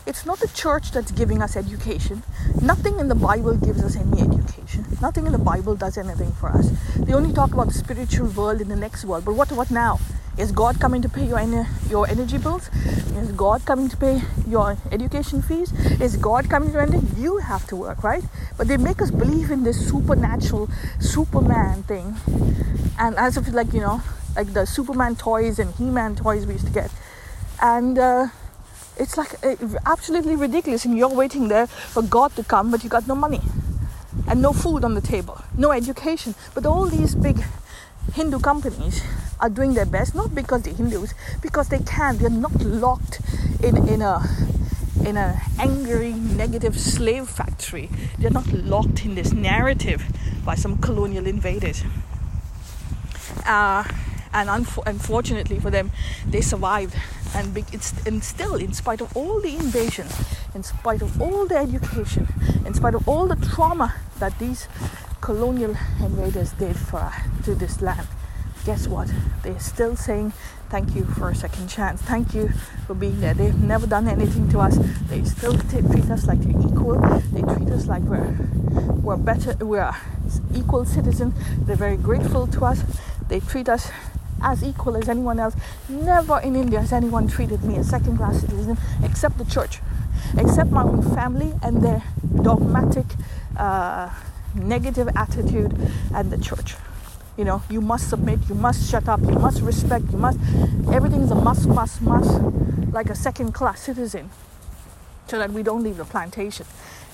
It's 0.07 0.25
not 0.25 0.39
the 0.39 0.47
church 0.47 0.93
that's 0.93 1.11
giving 1.11 1.43
us 1.43 1.57
education. 1.57 2.23
Nothing 2.63 3.01
in 3.01 3.09
the 3.09 3.17
Bible 3.17 3.55
gives 3.57 3.83
us 3.83 3.97
any 3.97 4.21
education. 4.21 4.85
Nothing 5.03 5.27
in 5.27 5.33
the 5.33 5.45
Bible 5.53 5.75
does 5.75 5.99
anything 5.99 6.31
for 6.31 6.51
us. 6.51 6.71
They 6.97 7.13
only 7.13 7.33
talk 7.33 7.53
about 7.53 7.67
the 7.67 7.75
spiritual 7.75 8.29
world 8.29 8.61
in 8.61 8.69
the 8.69 8.77
next 8.77 9.05
world. 9.05 9.25
But 9.25 9.35
what 9.35 9.51
what 9.51 9.73
now? 9.73 9.99
Is 10.39 10.53
God 10.53 10.79
coming 10.79 11.01
to 11.03 11.09
pay 11.09 11.27
your, 11.27 11.39
ener- 11.39 11.91
your 11.91 12.07
energy 12.09 12.37
bills? 12.37 12.69
Is 13.17 13.33
God 13.33 13.65
coming 13.65 13.89
to 13.89 13.97
pay 13.97 14.21
your 14.47 14.77
education 14.93 15.41
fees? 15.41 15.73
Is 15.99 16.17
God 16.17 16.51
coming 16.51 16.73
to 16.73 16.81
anything? 16.83 17.09
You 17.17 17.39
have 17.39 17.67
to 17.69 17.77
work, 17.77 18.05
right? 18.05 18.23
But 18.59 18.69
they 18.69 18.77
make 18.77 19.01
us 19.01 19.11
believe 19.11 19.51
in 19.51 19.65
this 19.65 19.89
supernatural 19.89 20.69
Superman 21.01 21.85
thing. 21.85 22.17
And 22.99 23.17
as 23.17 23.39
if, 23.39 23.53
like, 23.53 23.73
you 23.73 23.81
know, 23.81 24.03
like 24.37 24.53
the 24.53 24.67
Superman 24.67 25.17
toys 25.17 25.59
and 25.59 25.75
He 25.75 25.85
Man 25.85 26.15
toys 26.15 26.47
we 26.47 26.53
used 26.53 26.67
to 26.67 26.73
get. 26.73 26.91
And 27.63 27.99
uh, 27.99 28.29
it's 28.99 29.17
like 29.17 29.43
uh, 29.43 29.57
absolutely 29.87 30.37
ridiculous. 30.37 30.85
And 30.85 30.99
you're 30.99 31.09
waiting 31.09 31.49
there 31.49 31.67
for 31.67 32.03
God 32.03 32.37
to 32.37 32.45
come, 32.45 32.71
but 32.71 32.85
you 32.85 32.91
got 32.91 33.09
no 33.09 33.15
money 33.15 33.41
and 34.29 34.43
no 34.43 34.53
food 34.53 34.85
on 34.85 34.95
the 34.95 35.01
table, 35.01 35.41
no 35.57 35.73
education. 35.73 36.35
But 36.55 36.67
all 36.67 36.87
these 36.87 37.15
big 37.15 37.43
Hindu 38.17 38.39
companies 38.39 39.03
are 39.41 39.51
doing 39.51 39.75
their 39.75 39.85
best, 39.85 40.15
not 40.15 40.35
because 40.35 40.63
they're 40.63 40.73
Hindus, 40.73 41.13
because 41.43 41.69
they 41.69 41.81
can. 41.81 42.17
They're 42.17 42.31
not 42.31 42.59
locked 42.63 43.21
in, 43.63 43.87
in 43.87 44.01
a 44.01 44.23
in 45.05 45.19
an 45.19 45.39
angry, 45.59 46.15
negative 46.15 46.81
slave 46.81 47.29
factory. 47.29 47.91
They're 48.19 48.31
not 48.31 48.51
locked 48.55 49.05
in 49.05 49.17
this 49.17 49.33
narrative 49.33 50.03
by 50.47 50.55
some 50.55 50.79
colonial 50.79 51.27
invaders. 51.27 51.85
Uh, 53.45 53.85
and 54.33 54.49
unfortunately 54.87 55.61
for 55.61 55.71
them, 55.71 55.93
they 56.27 56.41
survived. 56.41 56.97
And, 57.35 57.53
be- 57.53 57.65
and 58.07 58.25
still, 58.25 58.55
in 58.55 58.73
spite 58.73 59.03
of 59.03 59.15
all 59.15 59.43
the 59.43 59.57
invasions, 59.57 60.13
in 60.55 60.63
spite 60.63 61.03
of 61.03 61.21
all 61.21 61.47
the 61.47 61.57
education, 61.57 62.27
in 62.65 62.73
spite 62.73 62.95
of 62.95 63.07
all 63.07 63.27
the 63.27 63.37
trauma 63.37 63.95
that 64.19 64.39
these 64.39 64.69
colonial 65.27 65.75
invaders 65.99 66.53
did 66.53 66.77
for 66.77 67.13
to 67.43 67.53
this 67.57 67.83
land, 67.83 68.07
guess 68.65 68.87
what? 68.87 69.11
They're 69.43 69.59
still 69.59 69.97
saying 69.97 70.33
thank 70.71 70.95
you 70.95 71.05
for 71.05 71.31
a 71.31 71.35
second 71.35 71.67
chance. 71.67 72.01
Thank 72.01 72.33
you 72.33 72.51
for 72.87 72.95
being 72.95 73.19
there. 73.19 73.35
They've 73.35 73.61
never 73.61 73.89
done 73.89 74.07
anything 74.07 74.49
to 74.51 74.61
us. 74.61 74.79
They 75.09 75.25
still 75.25 75.59
t- 75.59 75.83
treat 75.83 76.09
us 76.11 76.29
like 76.29 76.39
they're 76.43 76.61
equal. 76.71 77.01
They 77.33 77.43
treat 77.43 77.69
us 77.71 77.89
like 77.89 78.05
we're 78.05 78.39
we're 79.03 79.17
better. 79.17 79.57
We're 79.65 79.97
equal 80.55 80.85
citizens. 80.85 81.35
They're 81.67 81.75
very 81.75 81.97
grateful 81.97 82.47
to 82.47 82.65
us. 82.65 82.85
They 83.27 83.41
treat 83.41 83.69
us 83.69 83.91
as 84.41 84.63
equal 84.63 84.97
as 84.97 85.09
anyone 85.09 85.41
else. 85.41 85.57
Never 85.89 86.39
in 86.39 86.55
India 86.55 86.79
has 86.83 86.93
anyone 86.93 87.27
treated 87.27 87.65
me 87.65 87.75
as 87.79 87.89
second 87.91 88.19
class 88.19 88.43
citizen 88.43 88.79
except 89.03 89.39
the 89.39 89.45
church, 89.45 89.81
except 90.39 90.71
my 90.71 90.85
own 90.85 91.03
family 91.17 91.53
and 91.65 91.83
their 91.83 92.05
dogmatic, 92.43 93.07
uh, 93.57 94.09
negative 94.55 95.09
attitude 95.17 95.77
and 96.15 96.31
the 96.31 96.39
church. 96.39 96.75
You 97.37 97.45
know, 97.45 97.63
you 97.69 97.81
must 97.81 98.09
submit, 98.09 98.41
you 98.49 98.55
must 98.55 98.91
shut 98.91 99.09
up, 99.09 99.21
you 99.21 99.39
must 99.39 99.61
respect, 99.61 100.11
you 100.11 100.19
must. 100.19 100.39
Everything's 100.91 101.31
a 101.31 101.35
must, 101.35 101.67
must, 101.69 102.01
must, 102.01 102.41
like 102.93 103.11
a 103.11 103.15
second 103.15 103.53
class 103.53 103.83
citizen, 103.83 104.31
so 105.27 105.39
that 105.39 105.53
we 105.53 105.63
don't 105.63 105.83
leave 105.83 105.99
the 105.99 106.05
plantation. 106.05 106.67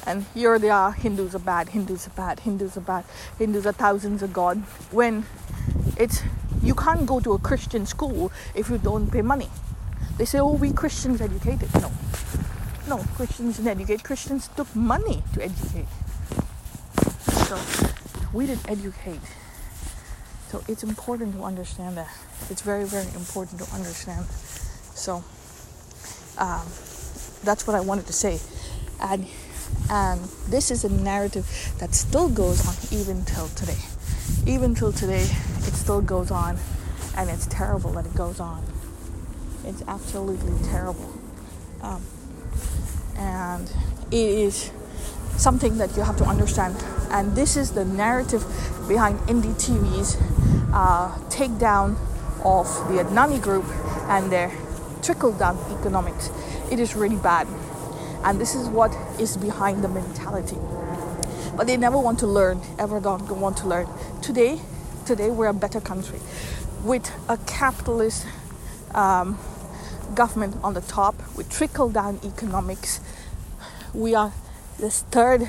And 0.07 0.25
here 0.35 0.59
they 0.59 0.71
are 0.71 0.92
Hindus 0.92 1.35
are 1.35 1.40
bad, 1.40 1.71
Hindus 1.71 2.07
are 2.07 2.11
bad, 2.11 2.40
Hindus 2.40 2.77
are 2.77 2.81
bad, 2.81 3.05
Hindus 3.38 3.66
are 3.66 3.73
thousands 3.73 4.23
of 4.23 4.33
God. 4.33 4.59
When 4.90 5.27
it's 5.97 6.23
you 6.62 6.75
can't 6.75 7.07
go 7.07 7.18
to 7.18 7.33
a 7.33 7.38
Christian 7.38 7.87
school 7.87 8.31
if 8.55 8.71
you 8.71 8.79
don't 8.79 9.11
pay 9.11 9.23
money. 9.23 9.51
They 10.18 10.25
say, 10.25 10.38
oh, 10.38 10.53
we 10.53 10.73
Christians 10.73 11.21
educated. 11.21 11.75
No. 11.81 11.90
No, 12.88 12.99
Christians 13.14 13.57
didn't 13.57 13.81
educate. 13.81 14.05
Christians 14.05 14.49
took 14.55 14.75
money 14.77 15.23
to 15.35 15.45
educate. 15.45 15.87
So 17.53 17.59
we 18.33 18.47
didn't 18.47 18.67
educate. 18.71 19.21
So 20.49 20.65
it's 20.69 20.83
important 20.83 21.35
to 21.35 21.43
understand 21.43 21.99
that. 21.99 22.09
It's 22.49 22.62
very, 22.62 22.85
very 22.85 23.05
important 23.15 23.61
to 23.61 23.75
understand. 23.75 24.25
So 24.95 25.23
um, 26.38 26.67
that's 27.45 27.67
what 27.67 27.77
I 27.77 27.81
wanted 27.81 28.07
to 28.07 28.15
say. 28.15 28.41
And 29.03 29.27
and 29.91 30.21
this 30.49 30.71
is 30.71 30.85
a 30.85 30.88
narrative 30.88 31.47
that 31.79 31.95
still 31.95 32.31
goes 32.31 32.67
on 32.67 32.75
even 32.99 33.23
till 33.27 33.49
today. 33.49 33.81
Even 34.47 34.75
till 34.75 34.93
today, 34.93 35.23
it 35.23 35.75
still 35.75 36.01
goes 36.01 36.31
on, 36.31 36.59
and 37.19 37.29
it's 37.29 37.47
terrible 37.47 37.93
that 37.93 38.07
it 38.07 38.15
goes 38.15 38.41
on. 38.41 38.65
It's 39.67 39.83
absolutely 39.88 40.55
terrible. 40.69 41.12
Um, 41.83 42.03
and 43.17 43.71
it 44.11 44.17
is 44.17 44.71
something 45.37 45.77
that 45.79 45.95
you 45.97 46.03
have 46.03 46.17
to 46.17 46.25
understand. 46.25 46.77
And 47.12 47.37
this 47.37 47.57
is 47.57 47.72
the 47.72 47.85
narrative 47.85 48.42
behind 48.88 49.18
NDTV's 49.20 50.16
uh, 50.72 51.14
takedown 51.29 51.96
of 52.44 52.66
the 52.88 53.05
Adani 53.05 53.40
group 53.40 53.66
and 54.09 54.33
their 54.33 54.51
trickle 55.03 55.33
down 55.33 55.59
economics. 55.79 56.31
It 56.70 56.81
is 56.81 56.96
really 56.96 57.16
bad. 57.16 57.46
And 58.25 58.40
this 58.40 58.55
is 58.55 58.68
what 58.68 58.96
is 59.20 59.37
behind 59.37 59.85
the 59.85 59.88
mentality. 59.88 60.57
But 61.57 61.66
they 61.66 61.77
never 61.77 61.98
want 61.98 62.18
to 62.20 62.27
learn, 62.27 62.62
ever 62.79 62.98
don't 62.98 63.29
want 63.31 63.59
to 63.59 63.68
learn. 63.68 63.87
Today, 64.22 64.61
today 65.05 65.31
we're 65.31 65.48
a 65.48 65.55
better 65.55 65.81
country 65.81 66.20
with 66.83 67.11
a 67.29 67.37
capitalist 67.46 68.27
um, 68.94 69.38
government 70.14 70.57
on 70.62 70.75
the 70.75 70.81
top 70.81 71.14
with 71.37 71.51
trickle 71.51 71.90
down 71.90 72.20
economics. 72.25 73.01
We 73.92 74.14
are 74.14 74.33
the 74.79 74.90
third, 74.90 75.48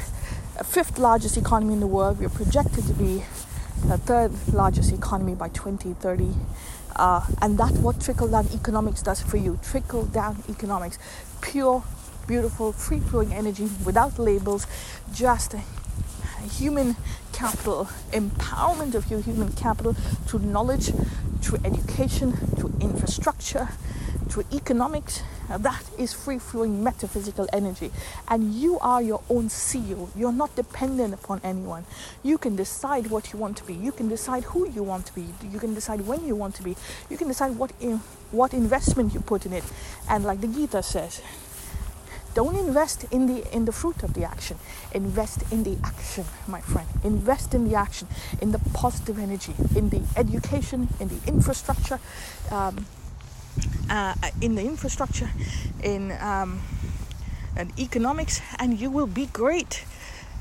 fifth 0.61 0.97
largest 0.97 1.37
economy 1.37 1.73
in 1.73 1.79
the 1.79 1.87
world. 1.87 2.19
We 2.19 2.25
are 2.25 2.29
projected 2.29 2.85
to 2.87 2.93
be 2.93 3.23
the 3.85 3.97
third 3.97 4.31
largest 4.53 4.93
economy 4.93 5.35
by 5.35 5.49
2030. 5.49 6.29
Uh, 6.95 7.25
and 7.41 7.57
that's 7.57 7.77
what 7.77 7.99
trickle 7.99 8.27
down 8.27 8.47
economics 8.53 9.01
does 9.01 9.21
for 9.21 9.37
you. 9.37 9.59
Trickle 9.63 10.05
down 10.05 10.43
economics, 10.47 10.99
pure, 11.41 11.83
beautiful, 12.27 12.71
free 12.71 12.99
flowing 12.99 13.33
energy 13.33 13.69
without 13.83 14.19
labels, 14.19 14.67
just 15.11 15.55
human 16.51 16.95
capital, 17.31 17.87
empowerment 18.11 18.95
of 18.95 19.09
your 19.09 19.21
human 19.21 19.51
capital 19.53 19.93
through 19.93 20.39
knowledge, 20.39 20.91
through 21.41 21.59
education, 21.65 22.33
through 22.33 22.73
infrastructure, 22.79 23.69
through 24.29 24.45
economics. 24.53 25.23
That 25.49 25.83
is 25.97 26.13
free 26.13 26.39
flowing 26.39 26.83
metaphysical 26.83 27.47
energy. 27.53 27.91
And 28.27 28.53
you 28.53 28.79
are 28.79 29.01
your 29.01 29.21
own 29.29 29.49
CEO. 29.49 30.09
You're 30.15 30.31
not 30.31 30.55
dependent 30.55 31.13
upon 31.13 31.41
anyone. 31.43 31.85
You 32.23 32.37
can 32.37 32.55
decide 32.55 33.07
what 33.07 33.33
you 33.33 33.39
want 33.39 33.57
to 33.57 33.63
be. 33.63 33.73
You 33.73 33.91
can 33.91 34.07
decide 34.07 34.45
who 34.45 34.69
you 34.69 34.83
want 34.83 35.05
to 35.07 35.13
be. 35.13 35.25
You 35.51 35.59
can 35.59 35.73
decide 35.73 36.01
when 36.01 36.25
you 36.25 36.35
want 36.35 36.55
to 36.55 36.63
be. 36.63 36.75
You 37.09 37.17
can 37.17 37.27
decide 37.27 37.57
what, 37.57 37.71
in, 37.79 37.97
what 38.31 38.53
investment 38.53 39.13
you 39.13 39.19
put 39.19 39.45
in 39.45 39.53
it. 39.53 39.63
And 40.09 40.23
like 40.23 40.41
the 40.41 40.47
Gita 40.47 40.81
says, 40.83 41.21
don't 42.33 42.55
invest 42.55 43.05
in 43.11 43.27
the 43.27 43.55
in 43.55 43.65
the 43.65 43.71
fruit 43.71 44.01
of 44.01 44.13
the 44.15 44.23
action 44.23 44.57
invest 44.93 45.43
in 45.51 45.63
the 45.63 45.77
action 45.83 46.25
my 46.47 46.61
friend 46.61 46.87
invest 47.03 47.53
in 47.53 47.69
the 47.69 47.75
action 47.75 48.07
in 48.41 48.51
the 48.51 48.59
positive 48.73 49.19
energy 49.19 49.53
in 49.75 49.89
the 49.89 50.01
education 50.17 50.87
in 50.99 51.09
the 51.09 51.19
infrastructure 51.27 51.99
um, 52.49 52.87
uh, 53.89 54.15
in 54.41 54.55
the 54.55 54.61
infrastructure 54.61 55.29
in 55.83 56.11
um, 56.19 56.61
and 57.55 57.71
economics 57.79 58.41
and 58.59 58.79
you 58.79 58.89
will 58.89 59.07
be 59.07 59.27
great 59.27 59.85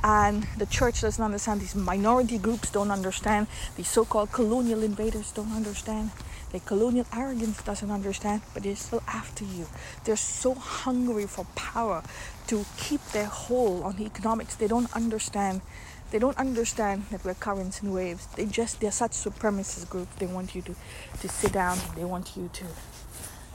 and 0.04 0.46
the 0.56 0.66
church 0.66 1.02
doesn't 1.02 1.22
understand 1.22 1.60
these 1.60 1.74
minority 1.74 2.38
groups 2.38 2.70
don't 2.70 2.90
understand 2.90 3.46
these 3.76 3.88
so-called 3.88 4.32
colonial 4.32 4.82
invaders 4.82 5.30
don't 5.32 5.52
understand 5.52 6.10
the 6.52 6.60
colonial 6.60 7.06
arrogance 7.14 7.62
doesn't 7.62 7.90
understand, 7.90 8.42
but 8.52 8.62
they're 8.62 8.76
still 8.76 9.02
after 9.08 9.42
you. 9.42 9.66
They're 10.04 10.16
so 10.16 10.52
hungry 10.52 11.26
for 11.26 11.46
power 11.54 12.02
to 12.48 12.66
keep 12.76 13.02
their 13.12 13.24
hold 13.24 13.84
on 13.84 13.96
the 13.96 14.04
economics. 14.04 14.54
They 14.56 14.68
don't 14.68 14.94
understand. 14.94 15.62
They 16.10 16.18
don't 16.18 16.36
understand 16.36 17.06
that 17.10 17.24
we're 17.24 17.32
currents 17.32 17.80
and 17.80 17.94
waves. 17.94 18.26
They 18.36 18.44
just 18.44 18.80
they're 18.80 18.92
such 18.92 19.12
supremacist 19.12 19.88
groups. 19.88 20.14
They 20.16 20.26
want 20.26 20.54
you 20.54 20.60
to, 20.60 20.74
to 21.20 21.28
sit 21.28 21.52
down. 21.52 21.78
They 21.96 22.04
want 22.04 22.36
you 22.36 22.50
to 22.52 22.66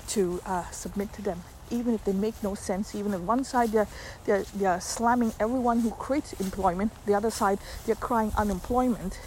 to 0.07 0.41
uh, 0.45 0.69
submit 0.71 1.13
to 1.13 1.21
them, 1.21 1.43
even 1.69 1.93
if 1.93 2.03
they 2.03 2.13
make 2.13 2.41
no 2.43 2.55
sense. 2.55 2.95
Even 2.95 3.13
if 3.13 3.21
one 3.21 3.43
side 3.43 3.71
they're, 3.71 3.87
they're 4.25 4.45
they're 4.55 4.81
slamming 4.81 5.33
everyone 5.39 5.79
who 5.81 5.91
creates 5.91 6.33
employment, 6.33 6.91
the 7.05 7.13
other 7.13 7.31
side 7.31 7.59
they're 7.85 7.95
crying 7.95 8.31
unemployment. 8.37 9.19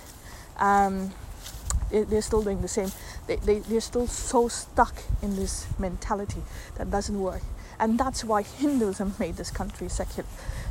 Um, 0.58 1.12
they're 1.90 2.22
still 2.22 2.42
doing 2.42 2.62
the 2.62 2.68
same. 2.68 2.92
They, 3.26 3.36
they, 3.36 3.58
they're 3.60 3.80
still 3.80 4.06
so 4.06 4.48
stuck 4.48 5.02
in 5.22 5.36
this 5.36 5.66
mentality 5.78 6.42
that 6.76 6.90
doesn't 6.90 7.20
work. 7.20 7.42
And 7.80 7.98
that's 7.98 8.22
why 8.22 8.42
Hinduism 8.42 9.14
made 9.18 9.36
this 9.36 9.50
country 9.50 9.88
secular. 9.88 10.28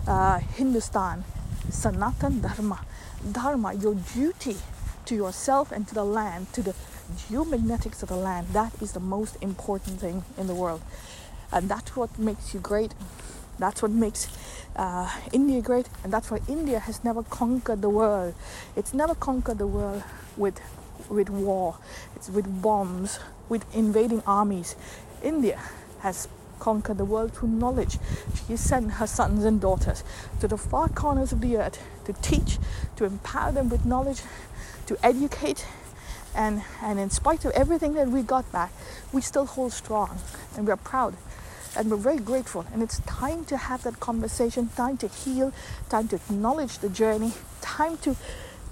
Uh, 0.08 0.40
Hindustan, 0.40 1.26
Sanatan 1.70 2.42
Dharma. 2.42 2.86
Dharma, 3.32 3.74
your 3.74 3.96
duty 3.96 4.58
to 5.06 5.16
yourself 5.16 5.72
and 5.72 5.88
to 5.88 5.96
the 5.96 6.06
land, 6.06 6.54
to 6.54 6.62
the 6.62 6.76
geomagnetics 7.10 8.04
of 8.04 8.10
the 8.10 8.16
land, 8.16 8.48
that 8.54 8.74
is 8.82 8.94
the 8.94 9.00
most 9.00 9.38
important 9.42 10.00
thing 10.00 10.24
in 10.38 10.48
the 10.48 10.56
world. 10.56 10.82
And 11.52 11.70
that's 11.70 11.96
what 11.96 12.18
makes 12.20 12.54
you 12.54 12.60
great. 12.60 12.94
That's 13.58 13.82
what 13.82 13.92
makes 13.92 14.28
uh, 14.76 15.10
India 15.34 15.62
great. 15.62 15.90
And 16.04 16.14
that's 16.14 16.32
why 16.32 16.40
India 16.48 16.80
has 16.80 17.04
never 17.04 17.24
conquered 17.24 17.82
the 17.82 17.90
world. 17.90 18.36
It's 18.76 18.94
never 18.94 19.16
conquered 19.16 19.58
the 19.58 19.68
world 19.68 20.04
with 20.38 20.60
with 21.08 21.30
war, 21.30 21.78
it's 22.16 22.30
with 22.30 22.62
bombs, 22.62 23.20
with 23.48 23.64
invading 23.74 24.22
armies. 24.28 24.76
India 25.24 25.60
has 26.00 26.28
conquered 26.60 26.98
the 26.98 27.06
world 27.06 27.34
through 27.34 27.50
knowledge. 27.50 27.98
She 28.48 28.58
sent 28.58 28.92
her 28.94 29.08
sons 29.08 29.46
and 29.46 29.62
daughters 29.62 30.04
to 30.42 30.48
the 30.48 30.58
far 30.58 30.90
corners 30.90 31.32
of 31.32 31.42
the 31.42 31.58
earth 31.58 31.82
to 32.06 32.14
teach, 32.14 32.60
to 32.98 33.06
empower 33.06 33.52
them 33.52 33.70
with 33.70 33.86
knowledge, 33.86 34.22
to 34.88 34.98
educate. 35.04 35.66
And, 36.36 36.64
and 36.82 37.00
in 37.00 37.10
spite 37.10 37.46
of 37.46 37.52
everything 37.52 37.94
that 37.94 38.08
we 38.08 38.22
got 38.22 38.50
back, 38.52 38.72
we 39.12 39.22
still 39.22 39.46
hold 39.46 39.74
strong 39.74 40.20
and 40.56 40.68
we're 40.68 40.78
proud 40.78 41.16
and 41.76 41.90
we're 41.90 41.98
very 41.98 42.18
grateful. 42.18 42.66
And 42.74 42.82
it's 42.82 43.00
time 43.02 43.46
to 43.46 43.58
have 43.58 43.84
that 43.84 44.00
conversation, 44.00 44.70
time 44.76 44.98
to 44.98 45.08
heal, 45.08 45.54
time 45.90 46.08
to 46.10 46.16
acknowledge 46.16 46.80
the 46.80 46.90
journey, 46.90 47.34
time 47.62 47.98
to 47.98 48.16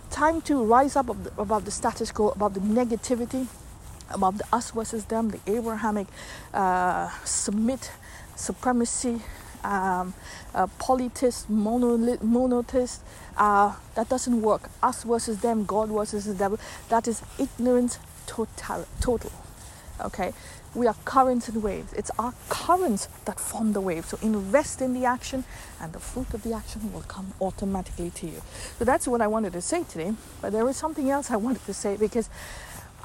time 0.10 0.42
to 0.42 0.64
rise 0.64 0.96
up 0.96 1.10
above 1.38 1.66
the 1.66 1.72
status 1.72 2.12
quo, 2.12 2.30
above 2.30 2.54
the 2.54 2.60
negativity, 2.62 3.48
above 4.10 4.38
the 4.38 4.46
us 4.54 4.72
versus 4.72 5.06
them, 5.06 5.30
the 5.32 5.40
Abrahamic 5.48 6.08
uh, 6.54 7.10
submit 7.26 7.92
supremacy, 8.36 9.22
um, 9.64 10.14
uh, 10.56 10.68
politist, 10.80 11.50
monotist. 11.50 13.02
Uh, 13.38 13.76
that 13.96 14.10
doesn't 14.10 14.42
work. 14.42 14.70
Us 14.82 15.04
versus 15.04 15.42
them, 15.42 15.66
God 15.66 15.90
versus 15.90 16.26
the 16.26 16.34
devil. 16.34 16.60
That 16.90 17.08
is 17.08 17.22
ignorance 17.40 18.00
total. 18.26 18.86
Total. 19.00 19.32
Okay, 20.00 20.34
we 20.76 20.86
are 20.86 20.96
currents 21.06 21.48
and 21.48 21.64
waves. 21.64 21.92
It's 21.94 22.12
our 22.20 22.34
currents 22.50 23.08
that 23.26 23.40
form 23.40 23.74
the 23.74 23.82
wave. 23.82 24.06
So 24.06 24.20
invest 24.22 24.82
in 24.82 24.94
the 24.94 25.06
action, 25.06 25.44
and 25.82 25.94
the 25.94 26.00
fruit 26.00 26.34
of 26.34 26.44
the 26.44 26.54
action 26.54 26.94
will 26.94 27.02
come 27.02 27.34
automatically 27.42 28.12
to 28.12 28.28
you. 28.28 28.42
So 28.78 28.86
that's 28.86 29.08
what 29.08 29.22
I 29.22 29.28
wanted 29.28 29.54
to 29.54 29.62
say 29.62 29.84
today. 29.84 30.14
But 30.42 30.52
there 30.52 30.68
is 30.70 30.78
something 30.78 31.10
else 31.10 31.32
I 31.32 31.38
wanted 31.38 31.66
to 31.66 31.74
say 31.74 31.98
because 31.98 32.30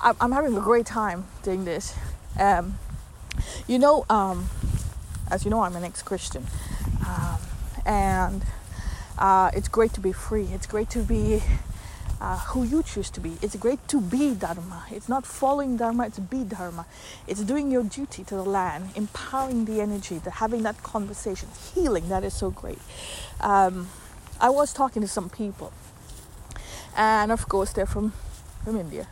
I'm 0.03 0.33
having 0.33 0.57
a 0.57 0.61
great 0.61 0.87
time 0.87 1.25
doing 1.42 1.64
this. 1.64 1.95
Um, 2.38 2.79
you 3.66 3.79
know, 3.79 4.05
um, 4.11 4.49
as 5.31 5.45
you 5.45 5.51
know, 5.51 5.61
I'm 5.61 5.77
an 5.77 5.85
ex-Christian, 5.85 6.47
um, 7.07 7.38
and 7.87 8.42
uh, 9.18 9.51
it's 9.55 9.68
great 9.68 9.92
to 9.94 10.01
be 10.01 10.12
free. 10.12 10.48
It's 10.53 10.66
great 10.66 10.90
to 10.90 11.01
be 11.01 11.42
uh, 12.22 12.38
who 12.38 12.62
you 12.62 12.83
choose 12.83 13.11
to 13.11 13.20
be. 13.20 13.37
It's 13.42 13.57
great 13.57 13.87
to 13.88 14.01
be 14.01 14.35
Dharma. 14.35 14.85
It's 14.90 15.09
not 15.09 15.27
following 15.27 15.77
Dharma, 15.77 16.07
it's 16.07 16.20
be 16.20 16.44
Dharma. 16.44 16.87
It's 17.27 17.40
doing 17.40 17.70
your 17.70 17.83
duty 17.83 18.22
to 18.25 18.35
the 18.37 18.44
land, 18.44 18.90
empowering 18.94 19.64
the 19.64 19.81
energy, 19.81 20.18
the, 20.18 20.31
having 20.31 20.62
that 20.62 20.83
conversation, 20.85 21.48
healing. 21.75 22.09
That 22.09 22.22
is 22.22 22.33
so 22.33 22.51
great. 22.51 22.79
Um, 23.40 23.88
I 24.40 24.51
was 24.51 24.72
talking 24.72 25.03
to 25.03 25.09
some 25.09 25.31
people, 25.31 25.72
and 26.96 27.33
of 27.33 27.48
course, 27.48 27.72
they're 27.72 27.87
from, 27.87 28.12
from 28.64 28.79
India. 28.79 29.09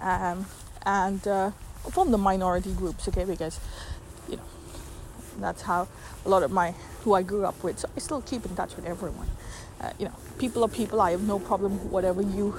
Um, 0.00 0.46
and 0.84 1.26
uh, 1.28 1.52
from 1.90 2.10
the 2.10 2.18
minority 2.18 2.72
groups, 2.72 3.06
okay, 3.08 3.24
because 3.24 3.60
that's 5.38 5.62
how 5.62 5.88
a 6.24 6.28
lot 6.28 6.42
of 6.42 6.50
my 6.50 6.74
who 7.04 7.14
I 7.14 7.22
grew 7.22 7.44
up 7.44 7.62
with. 7.64 7.78
So 7.78 7.88
I 7.96 8.00
still 8.00 8.22
keep 8.22 8.44
in 8.44 8.54
touch 8.54 8.76
with 8.76 8.86
everyone 8.86 9.28
uh, 9.82 9.90
you 9.98 10.04
know, 10.06 10.14
people 10.38 10.64
are 10.64 10.68
people. 10.68 11.00
I 11.00 11.10
have 11.10 11.22
no 11.22 11.38
problem 11.38 11.90
whatever 11.90 12.22
you 12.22 12.58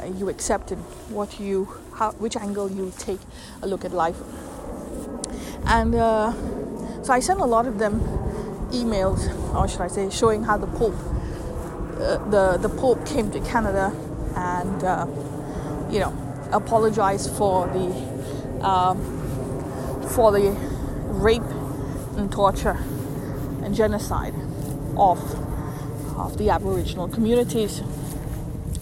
uh, 0.00 0.06
you 0.06 0.28
accept 0.28 0.70
and 0.70 0.82
what 1.10 1.40
you 1.40 1.68
how 1.94 2.12
which 2.12 2.36
angle 2.36 2.70
you 2.70 2.92
take 2.98 3.20
a 3.62 3.66
look 3.66 3.84
at 3.84 3.92
life. 3.92 4.16
And 5.66 5.94
uh, 5.94 6.32
so 7.02 7.12
I 7.12 7.20
sent 7.20 7.40
a 7.40 7.44
lot 7.44 7.66
of 7.66 7.78
them 7.78 8.00
emails, 8.70 9.28
or 9.54 9.68
should 9.68 9.80
I 9.80 9.88
say, 9.88 10.08
showing 10.10 10.44
how 10.44 10.56
the 10.56 10.66
Pope 10.66 10.94
uh, 12.00 12.18
the 12.30 12.58
the 12.58 12.68
Pope 12.68 13.04
came 13.06 13.30
to 13.32 13.40
Canada 13.40 13.92
and 14.36 14.84
uh, 14.84 15.06
you 15.90 15.98
know 15.98 16.16
apologized 16.52 17.30
for 17.32 17.66
the 17.68 18.66
um, 18.66 19.00
for 20.10 20.30
the 20.30 20.50
rape 21.08 21.42
and 22.22 22.32
torture 22.32 22.78
and 23.62 23.74
genocide 23.74 24.34
of 24.96 25.18
of 26.16 26.38
the 26.38 26.50
Aboriginal 26.50 27.08
communities. 27.08 27.82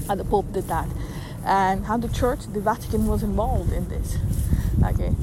And 0.08 0.20
the 0.20 0.24
Pope 0.24 0.52
did 0.52 0.68
that. 0.68 0.88
And 1.44 1.86
how 1.86 1.96
the 1.96 2.08
church, 2.08 2.40
the 2.52 2.60
Vatican 2.60 3.06
was 3.06 3.22
involved 3.22 3.72
in 3.72 3.88
this. 3.88 4.18
Okay. 4.82 5.14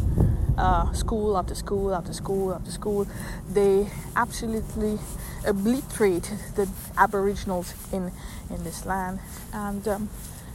Uh, 0.57 0.91
school 0.93 1.37
after 1.37 1.53
school 1.53 1.93
after 1.93 2.13
school 2.13 2.53
after 2.53 2.71
school, 2.71 3.05
they 3.51 3.87
absolutely 4.15 4.97
obliterate 5.45 6.31
the 6.55 6.67
Aboriginals 6.97 7.75
in, 7.91 8.11
in 8.49 8.63
this 8.63 8.85
land. 8.85 9.19
And 9.53 9.87
um, 9.87 10.09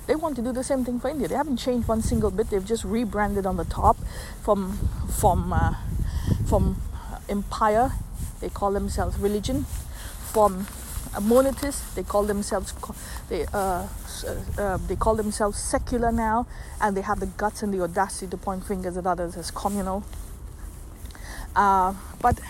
they 0.09 0.16
want 0.16 0.35
to 0.37 0.42
do 0.42 0.53
the 0.53 0.64
same 0.64 0.85
thing 0.85 0.98
for 0.98 1.11
India. 1.11 1.29
They 1.29 1.37
haven't 1.37 1.59
changed 1.59 1.87
one 1.87 2.03
single 2.03 2.31
bit. 2.33 2.51
They've 2.51 2.64
just 2.64 2.85
rebranded 2.85 3.46
on 3.46 3.57
the 3.57 3.64
top 3.66 3.98
from 4.42 4.79
from 5.20 5.53
uh, 5.53 5.75
from 6.48 6.81
empire. 7.33 7.92
They 8.40 8.49
call 8.49 8.73
themselves 8.73 9.18
religion. 9.18 9.66
From 10.33 10.66
monetists. 11.21 11.95
They 11.95 12.03
call 12.03 12.25
themselves 12.25 12.75
they 13.29 13.47
uh, 13.53 13.87
uh, 14.59 14.77
they 14.88 14.97
call 14.97 15.14
themselves 15.14 15.59
secular 15.59 16.12
now, 16.12 16.47
and 16.81 16.97
they 16.97 17.03
have 17.03 17.21
the 17.21 17.27
guts 17.27 17.62
and 17.62 17.73
the 17.73 17.83
audacity 17.83 18.29
to 18.29 18.37
point 18.37 18.64
fingers 18.64 18.97
at 18.97 19.07
others 19.07 19.37
as 19.37 19.51
communal. 19.51 20.05
Uh, 21.55 21.95
but 22.21 22.40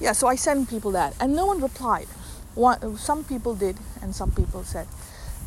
yeah, 0.00 0.12
so 0.12 0.26
I 0.26 0.36
sent 0.36 0.70
people 0.70 0.90
that, 0.92 1.14
and 1.20 1.34
no 1.34 1.46
one 1.46 1.60
replied. 1.60 2.06
One, 2.54 2.96
some 2.96 3.24
people 3.24 3.54
did, 3.54 3.76
and 4.00 4.14
some 4.14 4.30
people 4.30 4.64
said, 4.64 4.86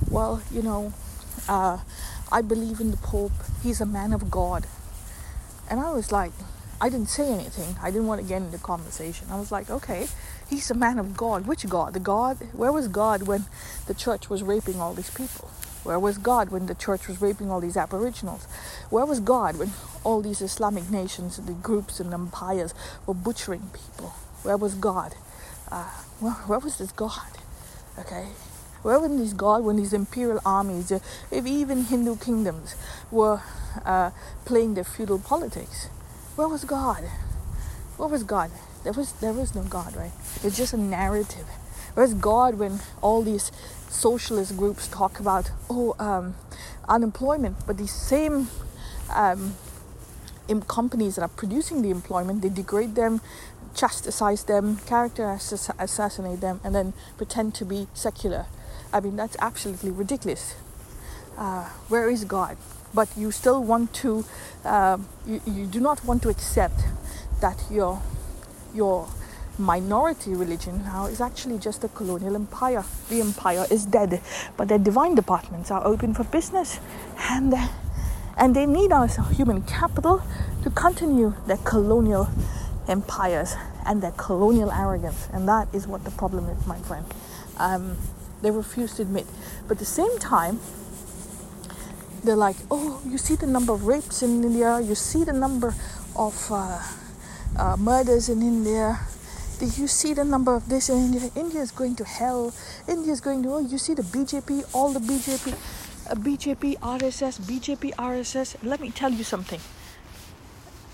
"Well, 0.10 0.42
you 0.52 0.62
know, 0.62 0.94
uh, 1.48 1.80
I 2.32 2.42
believe 2.42 2.80
in 2.80 2.92
the 2.92 2.98
Pope. 2.98 3.32
He's 3.64 3.82
a 3.82 3.86
man 3.86 4.14
of 4.14 4.30
God." 4.30 4.68
And 5.70 5.80
I 5.80 5.92
was 5.92 6.12
like, 6.12 6.32
I 6.82 6.90
didn't 6.90 7.10
say 7.10 7.32
anything. 7.32 7.76
I 7.82 7.92
didn't 7.92 8.08
want 8.08 8.22
to 8.22 8.28
get 8.28 8.42
into 8.42 8.58
conversation. 8.58 9.28
I 9.30 9.38
was 9.38 9.52
like, 9.52 9.70
okay, 9.70 10.08
He's 10.50 10.72
a 10.72 10.74
man 10.74 10.98
of 10.98 11.18
God. 11.18 11.46
Which 11.46 11.68
God? 11.68 11.94
The 11.94 12.00
God? 12.00 12.38
Where 12.54 12.72
was 12.72 12.88
God 12.88 13.24
when 13.24 13.46
the 13.88 13.94
church 13.94 14.30
was 14.30 14.44
raping 14.44 14.80
all 14.80 14.94
these 14.94 15.10
people? 15.10 15.50
Where 15.84 16.00
was 16.00 16.18
God 16.18 16.50
when 16.50 16.66
the 16.66 16.76
church 16.76 17.08
was 17.08 17.22
raping 17.22 17.52
all 17.52 17.62
these 17.62 17.78
aboriginals? 17.78 18.46
Where 18.90 19.06
was 19.06 19.20
God 19.20 19.58
when 19.58 19.72
all 20.04 20.22
these 20.22 20.42
Islamic 20.42 20.90
nations, 20.90 21.38
the 21.38 21.54
groups 21.54 22.00
and 22.00 22.14
empires 22.14 22.74
were 23.06 23.14
butchering 23.14 23.70
people? 23.74 24.10
Where 24.44 24.58
was 24.58 24.76
God? 24.76 25.16
Uh, 25.72 25.90
where, 26.20 26.34
where 26.34 26.60
was 26.60 26.78
this 26.78 26.92
God? 26.92 27.32
Okay, 27.98 28.28
where 28.82 29.00
was 29.00 29.12
this 29.18 29.34
God 29.34 29.64
when 29.64 29.76
these 29.76 29.94
imperial 29.94 30.40
armies, 30.46 30.92
uh, 30.92 31.00
if 31.32 31.46
even 31.46 31.86
Hindu 31.86 32.18
kingdoms 32.18 32.76
were 33.12 33.42
uh, 33.86 34.12
playing 34.46 34.74
their 34.76 34.86
feudal 34.86 35.20
politics? 35.20 35.90
Where 36.40 36.48
was 36.48 36.64
God? 36.64 37.04
Where 37.98 38.08
was 38.08 38.24
God? 38.24 38.50
There 38.86 38.94
was 38.94 39.12
there 39.20 39.34
was 39.34 39.54
no 39.54 39.64
God, 39.64 39.94
right? 39.98 40.14
It's 40.42 40.56
just 40.56 40.72
a 40.72 40.78
narrative. 40.78 41.46
Where's 41.96 42.14
God 42.14 42.56
when 42.56 42.80
all 43.02 43.24
these 43.24 43.52
socialist 43.90 44.56
groups 44.56 44.88
talk 44.88 45.20
about 45.20 45.52
oh 45.70 45.98
um, 46.00 46.36
unemployment, 46.88 47.58
but 47.68 47.78
these 47.78 47.92
same 47.92 48.48
um, 49.14 49.58
companies 50.70 51.16
that 51.18 51.24
are 51.24 51.36
producing 51.44 51.82
the 51.82 51.90
employment, 51.90 52.42
they 52.42 52.48
degrade 52.48 52.96
them, 52.96 53.20
chastise 53.76 54.46
them, 54.46 54.78
character 54.86 55.38
assassinate 55.78 56.40
them, 56.40 56.62
and 56.64 56.74
then 56.74 56.94
pretend 57.18 57.54
to 57.56 57.66
be 57.66 57.88
secular. 57.94 58.46
I 58.94 59.02
mean 59.02 59.18
that's 59.18 59.36
absolutely 59.42 59.92
ridiculous. 59.92 60.56
Uh, 61.38 61.66
where 61.90 62.10
is 62.10 62.24
God? 62.24 62.56
But 62.94 63.10
you 63.16 63.32
still 63.32 63.64
want 63.64 63.94
to, 63.96 64.26
uh, 64.66 64.98
you, 65.26 65.42
you 65.46 65.66
do 65.66 65.80
not 65.80 66.04
want 66.06 66.22
to 66.24 66.30
accept 66.30 66.82
that 67.42 67.64
your 67.70 68.02
your 68.74 69.08
minority 69.58 70.34
religion 70.34 70.84
now 70.84 71.06
is 71.06 71.20
actually 71.20 71.58
just 71.58 71.84
a 71.84 71.90
colonial 71.90 72.36
empire. 72.36 72.84
The 73.10 73.20
empire 73.20 73.66
is 73.70 73.86
dead, 73.86 74.22
but 74.58 74.70
their 74.70 74.78
divine 74.80 75.16
departments 75.16 75.70
are 75.70 75.86
open 75.86 76.14
for 76.14 76.24
business, 76.24 76.80
and 77.30 77.54
and 78.38 78.56
they 78.56 78.66
need 78.66 78.92
our 78.92 79.08
human 79.08 79.62
capital 79.64 80.22
to 80.64 80.70
continue 80.70 81.34
their 81.46 81.58
colonial 81.58 82.30
empires 82.88 83.56
and 83.86 84.02
their 84.02 84.12
colonial 84.12 84.72
arrogance, 84.72 85.28
and 85.34 85.48
that 85.48 85.68
is 85.74 85.88
what 85.88 86.04
the 86.06 86.12
problem 86.12 86.48
is, 86.50 86.66
my 86.66 86.80
friend. 86.80 87.06
Um, 87.58 87.98
they 88.42 88.52
refuse 88.52 88.96
to 88.96 89.02
admit, 89.02 89.28
but 89.68 89.74
at 89.74 89.80
the 89.80 89.86
same 89.86 90.18
time. 90.20 90.60
They're 92.24 92.36
like, 92.36 92.58
oh, 92.70 93.02
you 93.06 93.18
see 93.18 93.36
the 93.36 93.48
number 93.48 93.74
of 93.74 93.86
rapes 93.86 94.22
in 94.22 94.44
India, 94.44 94.80
you 94.82 94.96
see 94.96 95.24
the 95.24 95.34
number 95.34 95.74
of 96.16 96.52
uh, 96.52 96.82
uh, 97.58 97.78
murders 97.78 98.30
in 98.30 98.42
India. 98.42 99.00
Did 99.60 99.78
you 99.78 99.88
see 99.88 100.14
the 100.14 100.24
number 100.24 100.54
of 100.54 100.70
this 100.70 100.90
in 100.90 100.98
India? 100.98 101.30
India 101.36 101.62
is 101.62 101.72
going 101.72 101.96
to 101.98 102.06
hell. 102.06 102.54
India 102.88 103.12
is 103.12 103.22
going 103.22 103.44
to, 103.44 103.50
oh, 103.54 103.60
you 103.60 103.78
see 103.78 103.94
the 103.94 104.04
BJP, 104.04 104.74
all 104.74 104.92
the 104.92 105.00
BJP, 105.00 105.54
uh, 106.10 106.16
BJP, 106.16 106.80
RSS, 106.80 107.40
BJP, 107.42 107.94
RSS. 107.96 108.56
Let 108.64 108.80
me 108.80 108.92
tell 108.92 109.12
you 109.12 109.24
something. 109.24 109.60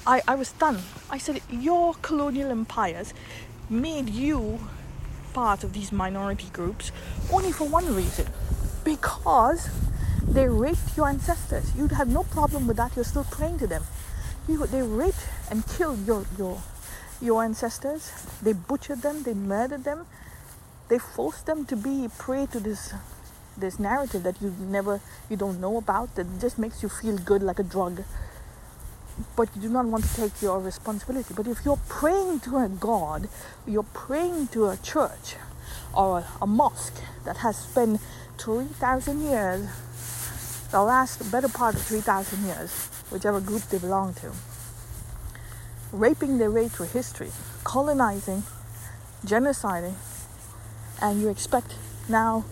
I, 0.07 0.21
I 0.27 0.35
was 0.35 0.49
stunned. 0.49 0.81
I 1.09 1.17
said, 1.17 1.41
Your 1.49 1.95
colonial 2.01 2.51
empires 2.51 3.13
made 3.69 4.09
you 4.09 4.59
part 5.33 5.63
of 5.63 5.73
these 5.73 5.91
minority 5.91 6.47
groups 6.53 6.91
only 7.31 7.51
for 7.51 7.67
one 7.67 7.93
reason 7.93 8.27
because 8.83 9.69
They 10.27 10.47
raped 10.47 10.97
your 10.97 11.07
ancestors. 11.07 11.75
You'd 11.75 11.93
have 11.93 12.07
no 12.07 12.23
problem 12.23 12.67
with 12.67 12.77
that. 12.77 12.95
You're 12.95 13.05
still 13.05 13.25
praying 13.25 13.59
to 13.59 13.67
them. 13.67 13.83
You, 14.47 14.65
they 14.67 14.81
raped 14.81 15.27
and 15.49 15.65
killed 15.67 16.05
your, 16.05 16.25
your, 16.37 16.61
your 17.21 17.43
ancestors. 17.43 18.11
They 18.41 18.53
butchered 18.53 19.01
them. 19.01 19.23
They 19.23 19.33
murdered 19.33 19.83
them. 19.83 20.05
They 20.89 20.99
forced 20.99 21.45
them 21.45 21.65
to 21.65 21.75
be 21.75 22.07
prey 22.17 22.45
to 22.47 22.59
this 22.59 22.93
this 23.57 23.79
narrative 23.79 24.23
that 24.23 24.41
you 24.41 24.53
never 24.59 24.99
you 25.29 25.37
don't 25.37 25.61
know 25.61 25.77
about 25.77 26.13
that 26.15 26.27
just 26.41 26.59
makes 26.59 26.83
you 26.83 26.89
feel 26.89 27.17
good 27.17 27.41
like 27.41 27.57
a 27.57 27.63
drug 27.63 28.03
but 29.35 29.47
you 29.55 29.61
do 29.61 29.69
not 29.69 29.85
want 29.85 30.03
to 30.03 30.15
take 30.15 30.41
your 30.41 30.59
responsibility 30.59 31.33
but 31.33 31.47
if 31.47 31.63
you're 31.63 31.79
praying 31.87 32.37
to 32.41 32.57
a 32.57 32.67
god 32.67 33.29
you're 33.65 33.83
praying 33.93 34.47
to 34.47 34.67
a 34.67 34.75
church 34.77 35.35
or 35.93 36.19
a, 36.19 36.27
a 36.41 36.47
mosque 36.47 37.01
that 37.23 37.37
has 37.37 37.57
spent 37.57 38.01
3000 38.37 39.21
years 39.21 39.69
the 40.75 40.83
last 40.83 41.31
better 41.31 41.47
part 41.47 41.73
of 41.73 41.81
3000 41.83 42.43
years 42.43 42.89
whichever 43.09 43.39
group 43.39 43.61
they 43.69 43.77
belong 43.77 44.13
to. 44.13 44.29
Raping 45.93 46.37
their 46.37 46.51
way 46.51 46.67
through 46.67 46.87
history 46.87 47.31
colonizing 47.63 48.43
genociding 49.25 49.93
and 51.01 51.21
you 51.21 51.29
expect 51.29 51.75
now 52.09 52.43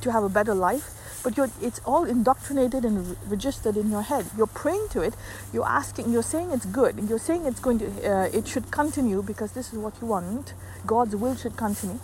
to 0.00 0.10
have 0.10 0.24
a 0.24 0.28
better 0.28 0.52
life 0.52 0.90
but 1.22 1.38
it's 1.62 1.80
all 1.84 2.02
indoctrinated 2.02 2.84
and 2.84 3.16
registered 3.30 3.76
in 3.76 3.88
your 3.88 4.02
head. 4.02 4.26
You're 4.36 4.54
praying 4.64 4.88
to 4.90 5.02
it 5.02 5.14
you're 5.52 5.70
asking 5.80 6.10
you're 6.10 6.28
saying 6.34 6.50
it's 6.50 6.66
good 6.66 6.98
you're 7.08 7.24
saying 7.30 7.46
it's 7.46 7.60
going 7.60 7.78
to 7.78 7.86
uh, 7.86 8.38
it 8.38 8.48
should 8.48 8.72
continue 8.72 9.22
because 9.22 9.52
this 9.52 9.72
is 9.72 9.78
what 9.78 9.94
you 10.00 10.08
want 10.08 10.54
god's 10.84 11.14
will 11.14 11.36
should 11.36 11.56
continue 11.56 12.00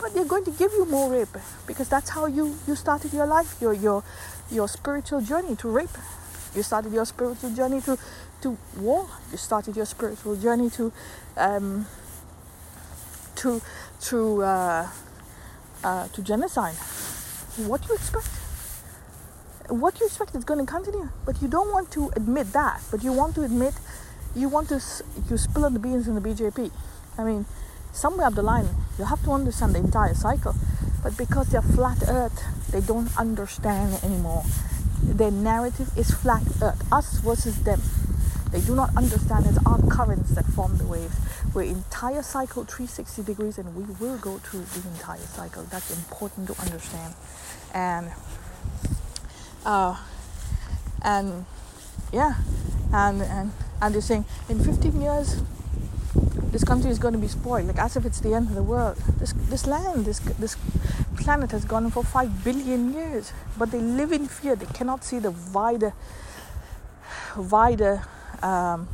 but 0.00 0.12
they're 0.14 0.24
going 0.24 0.44
to 0.44 0.50
give 0.50 0.72
you 0.72 0.84
more 0.86 1.10
rape 1.10 1.36
because 1.66 1.88
that's 1.88 2.10
how 2.10 2.26
you 2.26 2.56
you 2.66 2.74
started 2.74 3.12
your 3.12 3.26
life 3.26 3.56
your 3.60 3.72
your 3.72 4.02
your 4.50 4.68
spiritual 4.68 5.20
journey 5.20 5.56
to 5.56 5.68
rape 5.68 5.96
you 6.54 6.62
started 6.62 6.92
your 6.92 7.04
spiritual 7.04 7.50
journey 7.54 7.80
to 7.80 7.98
to 8.40 8.56
war 8.78 9.08
you 9.30 9.38
started 9.38 9.76
your 9.76 9.86
spiritual 9.86 10.36
journey 10.36 10.70
to 10.70 10.92
um 11.36 11.86
to 13.34 13.60
to 14.00 14.42
uh, 14.42 14.88
uh, 15.84 16.08
to 16.08 16.22
genocide 16.22 16.76
what 17.56 17.80
do 17.80 17.88
you 17.88 17.94
expect? 17.94 18.26
What 19.68 19.98
you 19.98 20.06
expect 20.06 20.34
is 20.34 20.44
going 20.44 20.64
to 20.64 20.70
continue? 20.70 21.08
But 21.24 21.40
you 21.40 21.48
don't 21.48 21.72
want 21.72 21.90
to 21.92 22.10
admit 22.14 22.52
that. 22.52 22.82
But 22.90 23.02
you 23.02 23.12
want 23.12 23.34
to 23.36 23.42
admit, 23.42 23.72
you 24.34 24.48
want 24.50 24.68
to 24.68 24.80
you 25.30 25.38
spill 25.38 25.64
on 25.64 25.72
the 25.72 25.78
beans 25.78 26.06
in 26.06 26.14
the 26.14 26.20
BJP. 26.20 26.70
I 27.16 27.24
mean, 27.24 27.46
somewhere 27.96 28.26
up 28.26 28.34
the 28.34 28.42
line, 28.42 28.68
you 28.98 29.04
have 29.04 29.22
to 29.24 29.32
understand 29.32 29.74
the 29.74 29.78
entire 29.78 30.14
cycle. 30.14 30.54
But 31.02 31.16
because 31.16 31.48
they're 31.48 31.62
flat 31.62 32.02
Earth, 32.08 32.42
they 32.70 32.80
don't 32.80 33.16
understand 33.18 33.98
anymore. 34.02 34.44
Their 35.02 35.30
narrative 35.30 35.90
is 35.96 36.10
flat 36.10 36.42
Earth, 36.62 36.82
us 36.92 37.18
versus 37.20 37.62
them. 37.62 37.80
They 38.52 38.60
do 38.60 38.74
not 38.74 38.96
understand 38.96 39.46
it's 39.46 39.58
our 39.66 39.80
currents 39.88 40.30
that 40.30 40.44
form 40.46 40.78
the 40.78 40.86
waves. 40.86 41.16
We're 41.54 41.62
entire 41.62 42.22
cycle 42.22 42.64
360 42.64 43.22
degrees 43.22 43.58
and 43.58 43.74
we 43.74 43.84
will 43.94 44.18
go 44.18 44.38
through 44.38 44.62
the 44.62 44.88
entire 44.88 45.18
cycle. 45.18 45.64
That's 45.64 45.90
important 45.90 46.48
to 46.48 46.60
understand 46.60 47.14
and 47.76 48.10
uh, 49.66 49.96
and 51.02 51.44
yeah, 52.12 52.34
and 52.92 53.22
and 53.22 53.52
and 53.82 53.94
they're 53.94 54.00
saying 54.00 54.24
in 54.48 54.62
15 54.62 55.00
years 55.00 55.42
this 56.56 56.64
country 56.64 56.90
is 56.90 56.98
going 56.98 57.12
to 57.12 57.20
be 57.20 57.28
spoiled, 57.28 57.66
like 57.66 57.78
as 57.78 57.98
if 57.98 58.06
it's 58.06 58.20
the 58.20 58.32
end 58.32 58.48
of 58.48 58.54
the 58.54 58.62
world. 58.62 58.96
This 59.20 59.34
this 59.50 59.66
land, 59.66 60.06
this 60.06 60.20
this 60.44 60.56
planet 61.18 61.50
has 61.50 61.66
gone 61.66 61.84
on 61.84 61.90
for 61.90 62.02
five 62.02 62.30
billion 62.44 62.94
years, 62.94 63.34
but 63.58 63.72
they 63.72 63.78
live 63.78 64.10
in 64.10 64.26
fear. 64.26 64.56
They 64.56 64.72
cannot 64.78 65.04
see 65.04 65.18
the 65.18 65.32
wider 65.52 65.92
wider 67.36 68.02
um, 68.42 68.88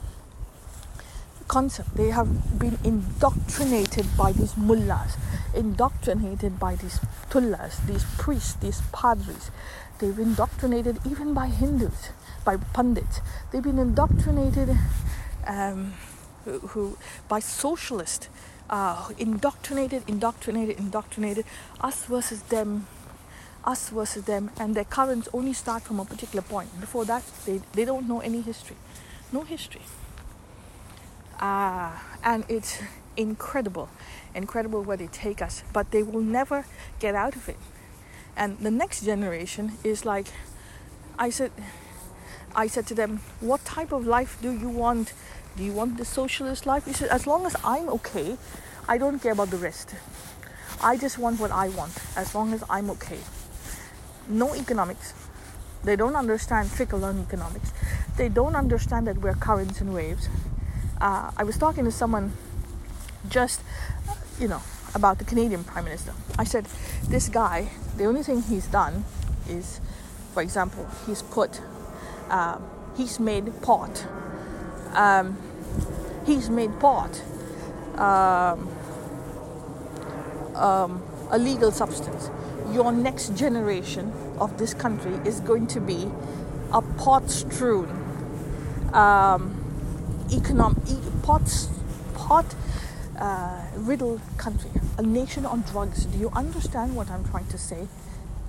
concept. 1.46 1.94
They 1.94 2.10
have 2.10 2.58
been 2.58 2.78
indoctrinated 2.82 4.06
by 4.16 4.32
these 4.32 4.56
mullahs 4.56 5.16
indoctrinated 5.54 6.58
by 6.58 6.74
these 6.76 6.98
tullahs, 7.30 7.78
these 7.86 8.04
priests, 8.18 8.54
these 8.54 8.80
padris. 8.92 9.50
They've 9.98 10.16
been 10.16 10.30
indoctrinated 10.30 10.98
even 11.08 11.34
by 11.34 11.46
Hindus, 11.46 12.08
by 12.44 12.56
pundits. 12.56 13.20
They've 13.50 13.62
been 13.62 13.78
indoctrinated 13.78 14.70
um, 15.46 15.92
who, 16.44 16.58
who, 16.60 16.98
by 17.28 17.40
socialist, 17.40 18.28
uh, 18.70 19.10
indoctrinated, 19.18 20.02
indoctrinated, 20.06 20.78
indoctrinated. 20.78 21.44
Us 21.80 22.04
versus 22.04 22.42
them, 22.42 22.86
us 23.64 23.90
versus 23.90 24.24
them, 24.24 24.50
and 24.58 24.74
their 24.74 24.84
currents 24.84 25.28
only 25.32 25.52
start 25.52 25.82
from 25.82 26.00
a 26.00 26.04
particular 26.04 26.42
point. 26.42 26.80
Before 26.80 27.04
that, 27.04 27.22
they, 27.46 27.60
they 27.72 27.84
don't 27.84 28.08
know 28.08 28.20
any 28.20 28.40
history, 28.40 28.76
no 29.32 29.42
history. 29.42 29.82
Uh, 31.40 31.90
and 32.22 32.44
it's 32.48 32.80
incredible 33.16 33.88
incredible 34.34 34.82
where 34.82 34.96
they 34.96 35.06
take 35.08 35.42
us, 35.42 35.62
but 35.72 35.90
they 35.90 36.02
will 36.02 36.22
never 36.22 36.64
get 36.98 37.14
out 37.14 37.36
of 37.36 37.48
it. 37.48 37.56
And 38.36 38.58
the 38.58 38.70
next 38.70 39.04
generation 39.04 39.72
is 39.84 40.04
like, 40.04 40.26
I 41.18 41.30
said, 41.30 41.52
I 42.54 42.66
said 42.66 42.86
to 42.88 42.94
them, 42.94 43.20
what 43.40 43.64
type 43.64 43.92
of 43.92 44.06
life 44.06 44.38
do 44.40 44.50
you 44.50 44.68
want? 44.68 45.12
Do 45.56 45.64
you 45.64 45.72
want 45.72 45.98
the 45.98 46.04
socialist 46.04 46.66
life? 46.66 46.86
He 46.86 46.92
said, 46.92 47.08
as 47.10 47.26
long 47.26 47.46
as 47.46 47.56
I'm 47.64 47.88
okay, 47.90 48.36
I 48.88 48.98
don't 48.98 49.20
care 49.20 49.32
about 49.32 49.50
the 49.50 49.56
rest. 49.56 49.94
I 50.82 50.96
just 50.96 51.18
want 51.18 51.38
what 51.38 51.50
I 51.50 51.68
want, 51.68 51.92
as 52.16 52.34
long 52.34 52.52
as 52.52 52.64
I'm 52.68 52.90
okay. 52.90 53.18
No 54.28 54.54
economics. 54.54 55.14
They 55.84 55.96
don't 55.96 56.16
understand 56.16 56.72
trickle 56.72 57.00
down 57.00 57.20
economics. 57.20 57.72
They 58.16 58.28
don't 58.28 58.56
understand 58.56 59.06
that 59.06 59.18
we're 59.18 59.34
currents 59.34 59.80
and 59.80 59.92
waves. 59.92 60.28
Uh, 61.00 61.30
I 61.36 61.44
was 61.44 61.58
talking 61.58 61.84
to 61.84 61.92
someone 61.92 62.32
just 63.28 63.60
you 64.42 64.48
know, 64.48 64.60
about 64.94 65.18
the 65.18 65.24
Canadian 65.24 65.64
Prime 65.64 65.84
Minister. 65.84 66.12
I 66.38 66.44
said, 66.44 66.66
this 67.08 67.28
guy, 67.28 67.68
the 67.96 68.04
only 68.04 68.22
thing 68.22 68.42
he's 68.42 68.66
done 68.66 69.04
is, 69.48 69.80
for 70.34 70.42
example, 70.42 70.86
he's 71.06 71.22
put, 71.22 71.60
um, 72.30 72.62
he's 72.96 73.20
made 73.20 73.62
pot. 73.62 74.06
Um, 74.94 75.36
he's 76.26 76.50
made 76.50 76.78
pot 76.80 77.22
um, 77.96 78.68
um, 80.56 81.02
a 81.30 81.38
legal 81.38 81.70
substance. 81.70 82.30
Your 82.72 82.92
next 82.92 83.36
generation 83.36 84.12
of 84.38 84.58
this 84.58 84.74
country 84.74 85.14
is 85.26 85.40
going 85.40 85.66
to 85.68 85.80
be 85.80 86.10
a 86.72 86.80
pot 86.82 87.30
strewn 87.30 87.88
um, 88.92 89.58
economic 90.32 90.78
pot 91.22 91.68
pot 92.14 92.54
uh, 93.18 93.60
riddled 93.76 94.20
country, 94.36 94.70
a 94.98 95.02
nation 95.02 95.46
on 95.46 95.62
drugs. 95.62 96.06
Do 96.06 96.18
you 96.18 96.30
understand 96.34 96.96
what 96.96 97.10
I'm 97.10 97.24
trying 97.24 97.46
to 97.46 97.58
say? 97.58 97.88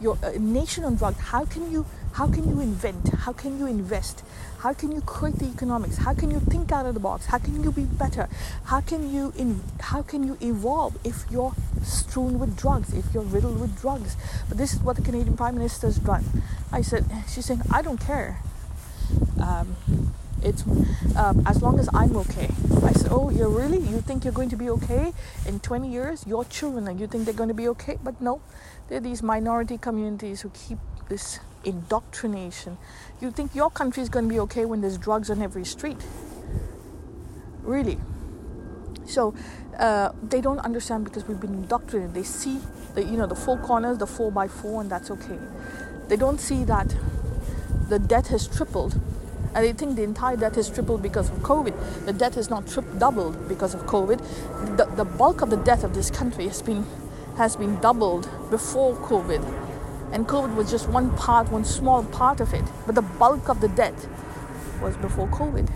You're 0.01 0.17
a 0.23 0.39
nation 0.39 0.83
on 0.83 0.95
drugs. 0.95 1.19
How 1.19 1.45
can 1.45 1.71
you 1.71 1.85
how 2.13 2.27
can 2.27 2.47
you 2.47 2.59
invent? 2.61 3.09
How 3.09 3.33
can 3.33 3.57
you 3.57 3.65
invest? 3.65 4.23
How 4.59 4.71
can 4.71 4.91
you 4.91 5.01
create 5.01 5.39
the 5.39 5.45
economics? 5.45 5.97
How 5.97 6.13
can 6.13 6.29
you 6.29 6.39
think 6.39 6.71
out 6.71 6.85
of 6.85 6.93
the 6.93 6.99
box? 6.99 7.25
How 7.25 7.39
can 7.39 7.63
you 7.63 7.71
be 7.71 7.83
better? 7.83 8.29
How 8.65 8.81
can 8.81 9.11
you 9.11 9.33
in, 9.35 9.61
how 9.79 10.03
can 10.03 10.23
you 10.23 10.37
evolve 10.39 10.97
if 11.03 11.25
you're 11.31 11.53
strewn 11.83 12.37
with 12.37 12.55
drugs, 12.55 12.93
if 12.93 13.05
you're 13.13 13.23
riddled 13.23 13.59
with 13.59 13.81
drugs? 13.81 14.15
But 14.47 14.59
this 14.59 14.73
is 14.73 14.79
what 14.79 14.95
the 14.95 15.01
Canadian 15.01 15.35
Prime 15.35 15.55
Minister's 15.55 15.97
done. 15.97 16.23
I 16.71 16.81
said, 16.81 17.05
she's 17.27 17.45
saying, 17.45 17.63
I 17.71 17.81
don't 17.81 17.99
care. 17.99 18.39
Um, 19.41 19.75
it's 20.43 20.63
um, 21.15 21.41
as 21.47 21.61
long 21.63 21.79
as 21.79 21.89
I'm 21.93 22.15
okay. 22.17 22.49
I 22.83 22.91
said, 22.93 23.11
Oh, 23.11 23.31
you're 23.31 23.49
really? 23.49 23.79
You 23.79 24.01
think 24.01 24.23
you're 24.23 24.33
going 24.33 24.49
to 24.49 24.57
be 24.57 24.69
okay 24.69 25.13
in 25.47 25.59
20 25.61 25.91
years? 25.91 26.27
Your 26.27 26.45
children, 26.45 26.99
you 26.99 27.07
think 27.07 27.25
they're 27.25 27.33
going 27.33 27.49
to 27.49 27.55
be 27.55 27.67
okay? 27.69 27.97
But 28.03 28.21
no, 28.21 28.41
there 28.87 28.99
are 28.99 29.01
these 29.01 29.23
minority 29.23 29.77
communities 29.77 30.41
who 30.41 30.49
keep 30.49 30.77
this 31.09 31.39
indoctrination. 31.63 32.77
You 33.21 33.31
think 33.31 33.55
your 33.55 33.69
country 33.69 34.03
is 34.03 34.09
going 34.09 34.25
to 34.27 34.33
be 34.33 34.39
okay 34.41 34.65
when 34.65 34.81
there's 34.81 34.97
drugs 34.97 35.29
on 35.29 35.41
every 35.41 35.65
street? 35.65 35.97
Really? 37.61 37.99
So 39.05 39.33
uh, 39.77 40.11
they 40.21 40.41
don't 40.41 40.59
understand 40.59 41.05
because 41.05 41.27
we've 41.27 41.39
been 41.39 41.53
indoctrinated. 41.53 42.13
They 42.13 42.23
see 42.23 42.59
the 42.95 43.03
you 43.03 43.17
know 43.17 43.27
the 43.27 43.35
four 43.35 43.57
corners, 43.57 43.97
the 43.97 44.07
four 44.07 44.31
by 44.31 44.47
four, 44.47 44.81
and 44.81 44.89
that's 44.89 45.11
okay. 45.11 45.39
They 46.07 46.15
don't 46.15 46.39
see 46.39 46.63
that 46.65 46.95
the 47.89 47.99
debt 47.99 48.27
has 48.27 48.47
tripled 48.47 48.99
and 49.55 49.63
they 49.63 49.73
think 49.73 49.95
the 49.95 50.03
entire 50.03 50.35
debt 50.35 50.55
has 50.55 50.69
tripled 50.69 51.01
because 51.01 51.29
of 51.29 51.37
COVID. 51.37 52.05
The 52.05 52.13
debt 52.13 52.35
has 52.35 52.49
not 52.49 52.67
tripled, 52.67 52.99
doubled 52.99 53.47
because 53.47 53.73
of 53.73 53.81
COVID. 53.81 54.77
The, 54.77 54.85
the 54.95 55.05
bulk 55.05 55.41
of 55.41 55.49
the 55.49 55.57
debt 55.57 55.83
of 55.83 55.93
this 55.93 56.09
country 56.09 56.47
has 56.47 56.61
been 56.61 56.85
has 57.37 57.55
been 57.55 57.79
doubled 57.79 58.29
before 58.51 58.95
COVID, 58.95 59.41
and 60.13 60.27
COVID 60.27 60.55
was 60.55 60.69
just 60.69 60.87
one 60.87 61.09
part, 61.17 61.51
one 61.51 61.65
small 61.65 62.03
part 62.05 62.39
of 62.39 62.53
it. 62.53 62.63
But 62.85 62.95
the 62.95 63.01
bulk 63.01 63.49
of 63.49 63.59
the 63.59 63.67
debt 63.67 64.07
was 64.81 64.95
before 64.97 65.27
COVID. 65.27 65.69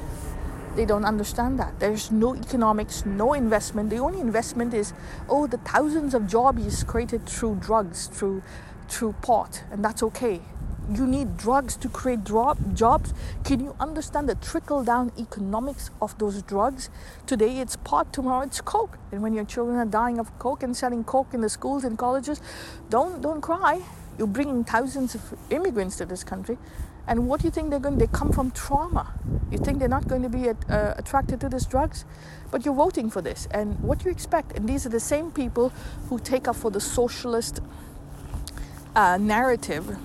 They 0.76 0.86
don't 0.86 1.06
understand 1.06 1.58
that. 1.58 1.80
There's 1.80 2.12
no 2.12 2.36
economics, 2.36 3.04
no 3.04 3.34
investment. 3.34 3.90
The 3.90 3.98
only 3.98 4.22
investment 4.22 4.76
is, 4.76 4.94
oh, 5.28 5.48
the 5.48 5.58
thousands 5.58 6.14
of 6.14 6.28
jobs 6.28 6.84
created 6.84 7.26
through 7.26 7.56
drugs, 7.56 8.08
through 8.08 8.44
through 8.88 9.14
pot, 9.22 9.64
and 9.72 9.84
that's 9.84 10.02
okay. 10.02 10.40
you 10.94 11.06
need 11.06 11.36
drugs 11.38 11.76
to 11.78 11.90
create 11.90 12.24
drop 12.24 12.58
jobs. 12.74 13.14
Can 13.44 13.60
you 13.60 13.76
understand 13.80 14.30
the 14.30 14.36
trickle 14.36 14.84
down 14.84 15.12
economics 15.18 15.90
of 16.02 16.18
those 16.18 16.42
drugs? 16.42 16.90
Today 17.26 17.60
it's 17.60 17.76
pot, 17.76 18.14
tomorrow 18.14 18.46
it's 18.46 18.62
coke. 18.62 18.98
And 19.12 19.22
when 19.22 19.34
your 19.34 19.46
children 19.46 19.78
are 19.78 19.86
dying 19.86 20.20
of 20.20 20.38
coke 20.40 20.64
and 20.64 20.76
selling 20.76 21.04
coke 21.04 21.34
in 21.34 21.42
the 21.42 21.50
schools 21.50 21.84
and 21.84 21.98
colleges, 21.98 22.42
don't 22.90 23.22
don't 23.22 23.42
cry. 23.42 23.82
You're 24.18 24.28
bringing 24.28 24.64
thousands 24.64 25.16
of 25.16 25.22
immigrants 25.50 25.98
to 25.98 26.06
this 26.06 26.24
country. 26.24 26.58
And 27.08 27.28
what 27.28 27.40
do 27.40 27.48
you 27.48 27.52
think 27.52 27.70
they're 27.70 27.80
going? 27.80 27.98
They 27.98 28.08
come 28.08 28.32
from 28.32 28.52
trauma. 28.52 29.14
You 29.50 29.58
think 29.58 29.80
they're 29.80 29.88
not 29.88 30.08
going 30.08 30.24
to 30.24 30.30
be 30.30 30.50
uh, 30.50 30.56
attracted 30.98 31.40
to 31.42 31.50
these 31.50 31.66
drugs, 31.66 32.04
but 32.52 32.66
you're 32.66 32.76
voting 32.76 33.10
for 33.10 33.22
this. 33.22 33.48
And 33.52 33.80
what 33.80 34.00
do 34.00 34.06
you 34.06 34.12
expect? 34.12 34.58
And 34.58 34.68
these 34.68 34.86
are 34.86 34.90
the 34.90 35.00
same 35.00 35.32
people 35.32 35.70
who 36.10 36.20
take 36.20 36.48
up 36.48 36.58
for 36.58 36.70
the 36.70 36.82
socialist 36.82 37.62
uh, 38.96 39.18
narrative, 39.18 39.98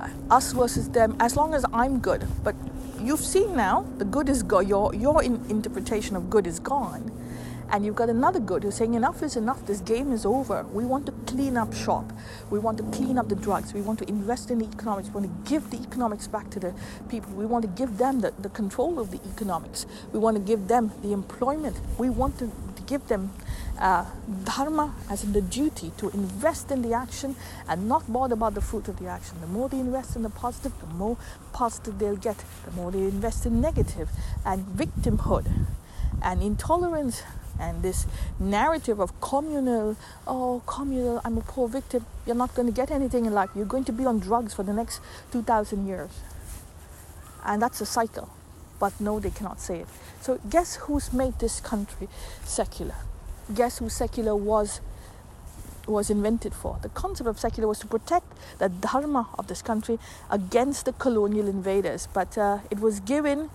uh, 0.00 0.08
us 0.30 0.52
versus 0.52 0.88
them. 0.90 1.16
As 1.18 1.34
long 1.34 1.52
as 1.52 1.64
I'm 1.72 1.98
good, 1.98 2.28
but 2.44 2.54
you've 3.00 3.24
seen 3.24 3.56
now 3.56 3.86
the 3.98 4.04
good 4.04 4.28
is 4.28 4.42
gone. 4.44 4.68
Your 4.68 4.94
your 4.94 5.22
in- 5.22 5.44
interpretation 5.48 6.14
of 6.14 6.30
good 6.30 6.46
is 6.46 6.60
gone 6.60 7.10
and 7.70 7.84
you've 7.84 7.94
got 7.94 8.08
another 8.08 8.40
good 8.40 8.62
who's 8.62 8.74
saying 8.74 8.94
enough 8.94 9.22
is 9.22 9.36
enough. 9.36 9.64
This 9.66 9.80
game 9.80 10.12
is 10.12 10.26
over. 10.26 10.64
We 10.72 10.84
want 10.84 11.06
to 11.06 11.12
clean 11.26 11.56
up 11.56 11.72
shop. 11.72 12.12
We 12.50 12.58
want 12.58 12.78
to 12.78 12.84
clean 12.84 13.18
up 13.18 13.28
the 13.28 13.36
drugs. 13.36 13.72
We 13.72 13.80
want 13.80 13.98
to 14.00 14.08
invest 14.08 14.50
in 14.50 14.58
the 14.58 14.66
economics. 14.66 15.08
We 15.08 15.14
want 15.20 15.44
to 15.44 15.50
give 15.50 15.70
the 15.70 15.78
economics 15.78 16.26
back 16.26 16.50
to 16.50 16.60
the 16.60 16.74
people. 17.08 17.32
We 17.32 17.46
want 17.46 17.62
to 17.62 17.68
give 17.68 17.98
them 17.98 18.20
the, 18.20 18.32
the 18.38 18.48
control 18.48 18.98
of 18.98 19.10
the 19.10 19.20
economics. 19.32 19.86
We 20.12 20.18
want 20.18 20.36
to 20.36 20.42
give 20.42 20.68
them 20.68 20.92
the 21.02 21.12
employment. 21.12 21.80
We 21.98 22.10
want 22.10 22.38
to, 22.40 22.50
give 22.90 23.06
them 23.06 23.32
uh, 23.78 24.04
dharma 24.42 24.92
as 25.08 25.22
in 25.22 25.32
the 25.32 25.40
duty 25.40 25.92
to 25.96 26.10
invest 26.10 26.72
in 26.72 26.82
the 26.82 26.92
action 26.92 27.36
and 27.68 27.88
not 27.88 28.12
bother 28.12 28.34
about 28.34 28.54
the 28.54 28.60
fruit 28.60 28.88
of 28.88 28.98
the 28.98 29.06
action. 29.06 29.40
The 29.40 29.46
more 29.46 29.68
they 29.68 29.78
invest 29.78 30.16
in 30.16 30.22
the 30.22 30.28
positive, 30.28 30.72
the 30.80 30.88
more 30.88 31.16
positive 31.52 32.00
they'll 32.00 32.16
get. 32.16 32.44
The 32.64 32.72
more 32.72 32.90
they 32.90 32.98
invest 32.98 33.46
in 33.46 33.60
negative 33.60 34.10
and 34.44 34.66
victimhood 34.66 35.46
and 36.20 36.42
intolerance 36.42 37.22
and 37.60 37.82
this 37.82 38.06
narrative 38.38 38.98
of 38.98 39.20
communal, 39.20 39.96
oh, 40.26 40.62
communal, 40.66 41.20
I'm 41.24 41.38
a 41.38 41.42
poor 41.42 41.68
victim, 41.68 42.06
you're 42.26 42.36
not 42.36 42.54
going 42.54 42.66
to 42.66 42.72
get 42.72 42.90
anything 42.90 43.26
in 43.26 43.32
life. 43.34 43.50
You're 43.54 43.66
going 43.66 43.84
to 43.84 43.92
be 43.92 44.06
on 44.06 44.18
drugs 44.18 44.54
for 44.54 44.62
the 44.62 44.72
next 44.72 45.00
2,000 45.32 45.86
years. 45.86 46.10
And 47.44 47.60
that's 47.62 47.80
a 47.80 47.86
cycle. 47.86 48.30
But 48.78 48.98
no, 49.00 49.20
they 49.20 49.30
cannot 49.30 49.60
say 49.60 49.80
it. 49.80 49.88
So, 50.20 50.40
guess 50.48 50.76
who's 50.76 51.12
made 51.12 51.38
this 51.38 51.60
country 51.60 52.08
secular? 52.44 52.94
Guess 53.54 53.78
who 53.78 53.88
secular 53.88 54.34
was 54.34 54.80
was 55.86 56.08
invented 56.08 56.54
for. 56.54 56.78
The 56.82 56.88
concept 56.90 57.28
of 57.28 57.38
secular 57.38 57.66
was 57.66 57.80
to 57.80 57.86
protect 57.86 58.26
the 58.58 58.68
dharma 58.68 59.28
of 59.38 59.48
this 59.48 59.60
country 59.60 59.98
against 60.30 60.84
the 60.84 60.92
colonial 60.92 61.48
invaders, 61.48 62.06
but 62.12 62.38
uh, 62.38 62.58
it 62.70 62.78
was 62.78 63.00
given 63.00 63.50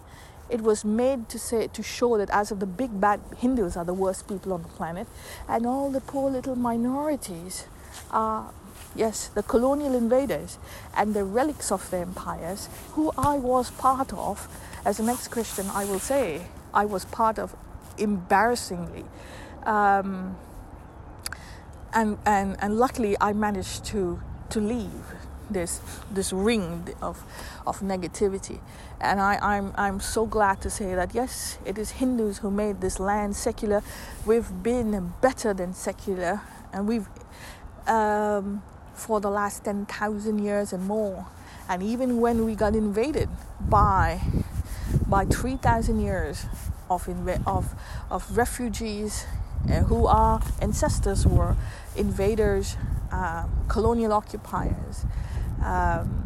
it 0.49 0.61
was 0.61 0.85
made 0.85 1.27
to 1.29 1.39
say 1.39 1.67
to 1.67 1.83
show 1.83 2.17
that 2.17 2.29
as 2.29 2.51
of 2.51 2.59
the 2.59 2.65
big 2.65 2.99
bad 3.01 3.19
Hindus 3.37 3.75
are 3.75 3.85
the 3.85 3.93
worst 3.93 4.27
people 4.27 4.53
on 4.53 4.61
the 4.61 4.69
planet, 4.69 5.07
and 5.47 5.65
all 5.65 5.89
the 5.91 6.01
poor 6.01 6.29
little 6.29 6.55
minorities 6.55 7.65
are 8.11 8.51
yes 8.95 9.27
the 9.27 9.43
colonial 9.43 9.95
invaders 9.95 10.57
and 10.95 11.13
the 11.13 11.23
relics 11.23 11.71
of 11.71 11.89
the 11.89 11.97
empires 11.97 12.69
who 12.93 13.11
I 13.17 13.37
was 13.37 13.71
part 13.71 14.13
of. 14.13 14.47
As 14.85 14.99
an 14.99 15.09
ex-Christian 15.09 15.67
I 15.73 15.85
will 15.85 15.99
say 15.99 16.47
I 16.73 16.85
was 16.85 17.05
part 17.05 17.39
of 17.39 17.55
embarrassingly 17.97 19.05
um, 19.63 20.37
and, 21.93 22.17
and 22.25 22.55
and 22.59 22.77
luckily 22.77 23.15
I 23.19 23.33
managed 23.33 23.85
to 23.85 24.19
to 24.49 24.59
leave 24.59 25.15
this 25.49 25.79
this 26.11 26.33
ring 26.33 26.89
of 27.01 27.23
of 27.65 27.79
negativity. 27.81 28.59
And 29.01 29.19
I, 29.19 29.37
I'm 29.41 29.73
I'm 29.75 29.99
so 29.99 30.25
glad 30.25 30.61
to 30.61 30.69
say 30.69 30.95
that 30.95 31.13
yes, 31.13 31.57
it 31.65 31.77
is 31.77 31.91
Hindus 31.91 32.39
who 32.39 32.51
made 32.51 32.81
this 32.81 32.99
land 32.99 33.35
secular. 33.35 33.83
We've 34.25 34.51
been 34.63 35.13
better 35.21 35.53
than 35.53 35.73
secular, 35.73 36.41
and 36.73 36.87
we've 36.87 37.07
um, 37.87 38.63
for 38.93 39.19
the 39.19 39.29
last 39.29 39.65
ten 39.65 39.85
thousand 39.85 40.39
years 40.39 40.73
and 40.73 40.85
more. 40.85 41.27
And 41.67 41.81
even 41.81 42.21
when 42.21 42.45
we 42.45 42.55
got 42.55 42.75
invaded 42.75 43.29
by 43.59 44.21
by 45.07 45.25
three 45.25 45.57
thousand 45.57 45.99
years 45.99 46.45
of 46.89 47.05
inv- 47.05 47.41
of 47.47 47.73
of 48.09 48.37
refugees 48.37 49.25
uh, 49.69 49.81
who 49.81 50.05
our 50.07 50.41
ancestors 50.61 51.25
were 51.25 51.55
invaders, 51.95 52.77
uh, 53.11 53.45
colonial 53.67 54.13
occupiers, 54.13 55.05
um, 55.63 56.25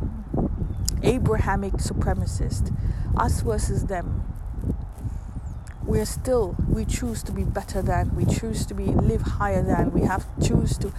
Abrahamic 1.03 1.73
supremacist, 1.73 2.75
us 3.17 3.41
versus 3.41 3.85
them. 3.85 4.23
We're 5.83 6.05
still, 6.05 6.55
we 6.67 6.85
choose 6.85 7.23
to 7.23 7.31
be 7.31 7.43
better 7.43 7.81
than, 7.81 8.15
we 8.15 8.25
choose 8.25 8.65
to 8.67 8.73
be 8.73 8.85
live 8.85 9.21
higher 9.21 9.63
than, 9.63 9.91
we 9.91 10.01
have 10.01 10.25
choose 10.39 10.77
to, 10.79 10.93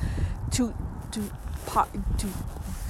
to, 0.53 0.74
to, 1.12 1.31
to 2.18 2.28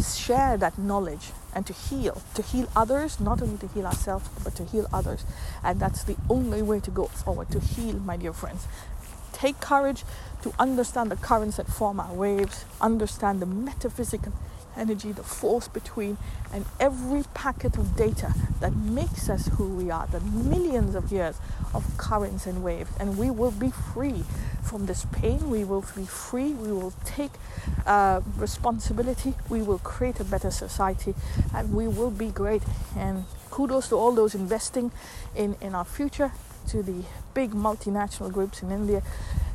share 0.02 0.56
that 0.56 0.78
knowledge 0.78 1.32
and 1.54 1.66
to 1.66 1.72
heal, 1.72 2.22
to 2.34 2.42
heal 2.42 2.68
others, 2.74 3.20
not 3.20 3.42
only 3.42 3.58
to 3.58 3.66
heal 3.68 3.86
ourselves, 3.86 4.28
but 4.42 4.54
to 4.54 4.64
heal 4.64 4.86
others. 4.92 5.24
And 5.62 5.80
that's 5.80 6.04
the 6.04 6.16
only 6.28 6.62
way 6.62 6.80
to 6.80 6.90
go 6.90 7.04
forward, 7.06 7.50
to 7.50 7.60
heal, 7.60 7.96
my 7.98 8.16
dear 8.16 8.32
friends. 8.32 8.66
Take 9.32 9.60
courage 9.60 10.04
to 10.42 10.52
understand 10.58 11.10
the 11.10 11.16
currents 11.16 11.56
that 11.56 11.66
form 11.66 12.00
our 12.00 12.12
waves, 12.12 12.64
understand 12.80 13.40
the 13.40 13.46
metaphysical 13.46 14.32
energy, 14.80 15.12
the 15.12 15.22
force 15.22 15.68
between, 15.68 16.16
and 16.52 16.64
every 16.80 17.24
packet 17.34 17.76
of 17.76 17.94
data 17.96 18.34
that 18.60 18.74
makes 18.74 19.28
us 19.28 19.46
who 19.48 19.68
we 19.68 19.90
are, 19.90 20.06
the 20.06 20.20
millions 20.20 20.94
of 20.94 21.12
years 21.12 21.36
of 21.74 21.84
currents 21.98 22.46
and 22.46 22.64
waves. 22.64 22.90
And 22.98 23.18
we 23.18 23.30
will 23.30 23.50
be 23.52 23.70
free 23.70 24.24
from 24.62 24.86
this 24.86 25.04
pain. 25.12 25.50
We 25.50 25.64
will 25.64 25.84
be 25.94 26.06
free. 26.06 26.52
We 26.52 26.72
will 26.72 26.94
take 27.04 27.32
uh, 27.86 28.22
responsibility. 28.36 29.34
We 29.48 29.62
will 29.62 29.78
create 29.78 30.18
a 30.18 30.24
better 30.24 30.50
society, 30.50 31.14
and 31.54 31.74
we 31.74 31.86
will 31.86 32.10
be 32.10 32.30
great. 32.30 32.62
And 32.96 33.24
kudos 33.50 33.88
to 33.90 33.96
all 33.96 34.12
those 34.12 34.34
investing 34.34 34.90
in, 35.36 35.56
in 35.60 35.74
our 35.74 35.84
future, 35.84 36.32
to 36.68 36.82
the 36.82 37.04
big 37.34 37.52
multinational 37.52 38.32
groups 38.32 38.62
in 38.62 38.70
India, 38.70 39.02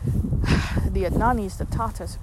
the 0.05 1.03
Adanis, 1.03 1.57
the 1.57 1.65
Tatas 1.65 2.17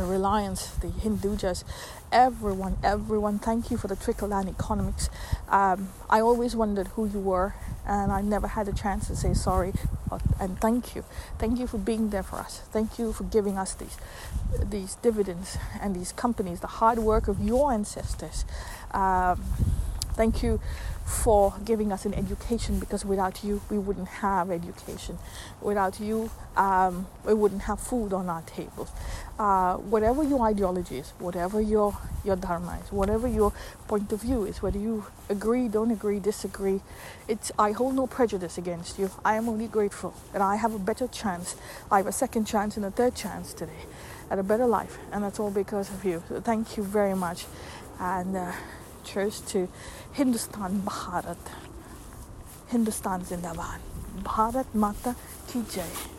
the 0.00 0.04
Reliance, 0.04 0.68
the 0.76 0.88
Hindujas, 0.88 1.64
everyone, 2.12 2.76
everyone, 2.82 3.38
thank 3.38 3.70
you 3.70 3.76
for 3.76 3.88
the 3.88 3.96
trickle 3.96 4.28
down 4.28 4.48
economics. 4.48 5.08
Um, 5.48 5.88
I 6.10 6.20
always 6.20 6.54
wondered 6.54 6.88
who 6.88 7.06
you 7.06 7.20
were, 7.20 7.54
and 7.86 8.12
I 8.12 8.20
never 8.20 8.48
had 8.48 8.68
a 8.68 8.72
chance 8.72 9.06
to 9.08 9.16
say 9.16 9.32
sorry 9.34 9.72
and 10.40 10.60
thank 10.60 10.94
you. 10.94 11.04
Thank 11.38 11.58
you 11.58 11.66
for 11.66 11.78
being 11.78 12.10
there 12.10 12.22
for 12.22 12.36
us. 12.36 12.60
Thank 12.72 12.98
you 12.98 13.12
for 13.12 13.24
giving 13.24 13.56
us 13.56 13.74
these, 13.74 13.96
these 14.62 14.96
dividends 14.96 15.56
and 15.80 15.94
these 15.94 16.12
companies, 16.12 16.60
the 16.60 16.66
hard 16.66 16.98
work 16.98 17.28
of 17.28 17.40
your 17.40 17.72
ancestors. 17.72 18.44
Um, 18.92 19.42
thank 20.16 20.42
you 20.42 20.60
for 21.06 21.54
giving 21.64 21.92
us 21.92 22.04
an 22.04 22.12
education 22.14 22.80
because 22.80 23.04
without 23.04 23.44
you 23.44 23.60
we 23.70 23.78
wouldn't 23.78 24.08
have 24.08 24.50
education. 24.50 25.18
Without 25.60 26.00
you 26.00 26.30
um, 26.56 27.06
we 27.24 27.32
wouldn't 27.32 27.62
have 27.62 27.78
food 27.78 28.12
on 28.12 28.28
our 28.28 28.42
tables. 28.42 28.90
Uh, 29.38 29.76
whatever 29.76 30.24
your 30.24 30.44
ideology 30.44 30.98
is 30.98 31.10
whatever 31.18 31.60
your 31.60 31.96
your 32.24 32.34
dharma 32.34 32.78
is 32.82 32.90
whatever 32.90 33.28
your 33.28 33.52
point 33.86 34.10
of 34.10 34.22
view 34.22 34.44
is 34.44 34.62
whether 34.62 34.78
you 34.78 35.04
agree 35.28 35.68
don't 35.68 35.90
agree 35.90 36.18
disagree 36.18 36.80
it's 37.28 37.52
i 37.58 37.70
hold 37.72 37.94
no 37.94 38.06
prejudice 38.06 38.58
against 38.58 38.98
you. 38.98 39.10
I 39.24 39.36
am 39.36 39.48
only 39.48 39.68
grateful 39.68 40.14
that 40.32 40.42
i 40.42 40.56
have 40.56 40.74
a 40.74 40.78
better 40.78 41.06
chance. 41.06 41.54
I 41.90 41.98
have 41.98 42.06
a 42.06 42.12
second 42.12 42.46
chance 42.46 42.76
and 42.76 42.84
a 42.84 42.90
third 42.90 43.14
chance 43.14 43.52
today 43.54 43.84
at 44.28 44.40
a 44.40 44.42
better 44.42 44.66
life 44.66 44.98
and 45.12 45.22
that's 45.22 45.38
all 45.38 45.52
because 45.52 45.88
of 45.90 46.04
you. 46.04 46.24
So 46.28 46.40
thank 46.40 46.76
you 46.76 46.82
very 46.82 47.14
much 47.14 47.46
and 48.00 48.36
uh, 48.36 48.52
cheers 49.06 49.40
to 49.52 49.68
Hindustan 50.12 50.82
Bharat. 50.82 51.36
Hindustan 52.68 53.22
Zindabad. 53.22 53.80
Bharat 54.22 54.66
Mata 54.74 55.14
Ki 55.46 55.62
Jai. 55.70 56.15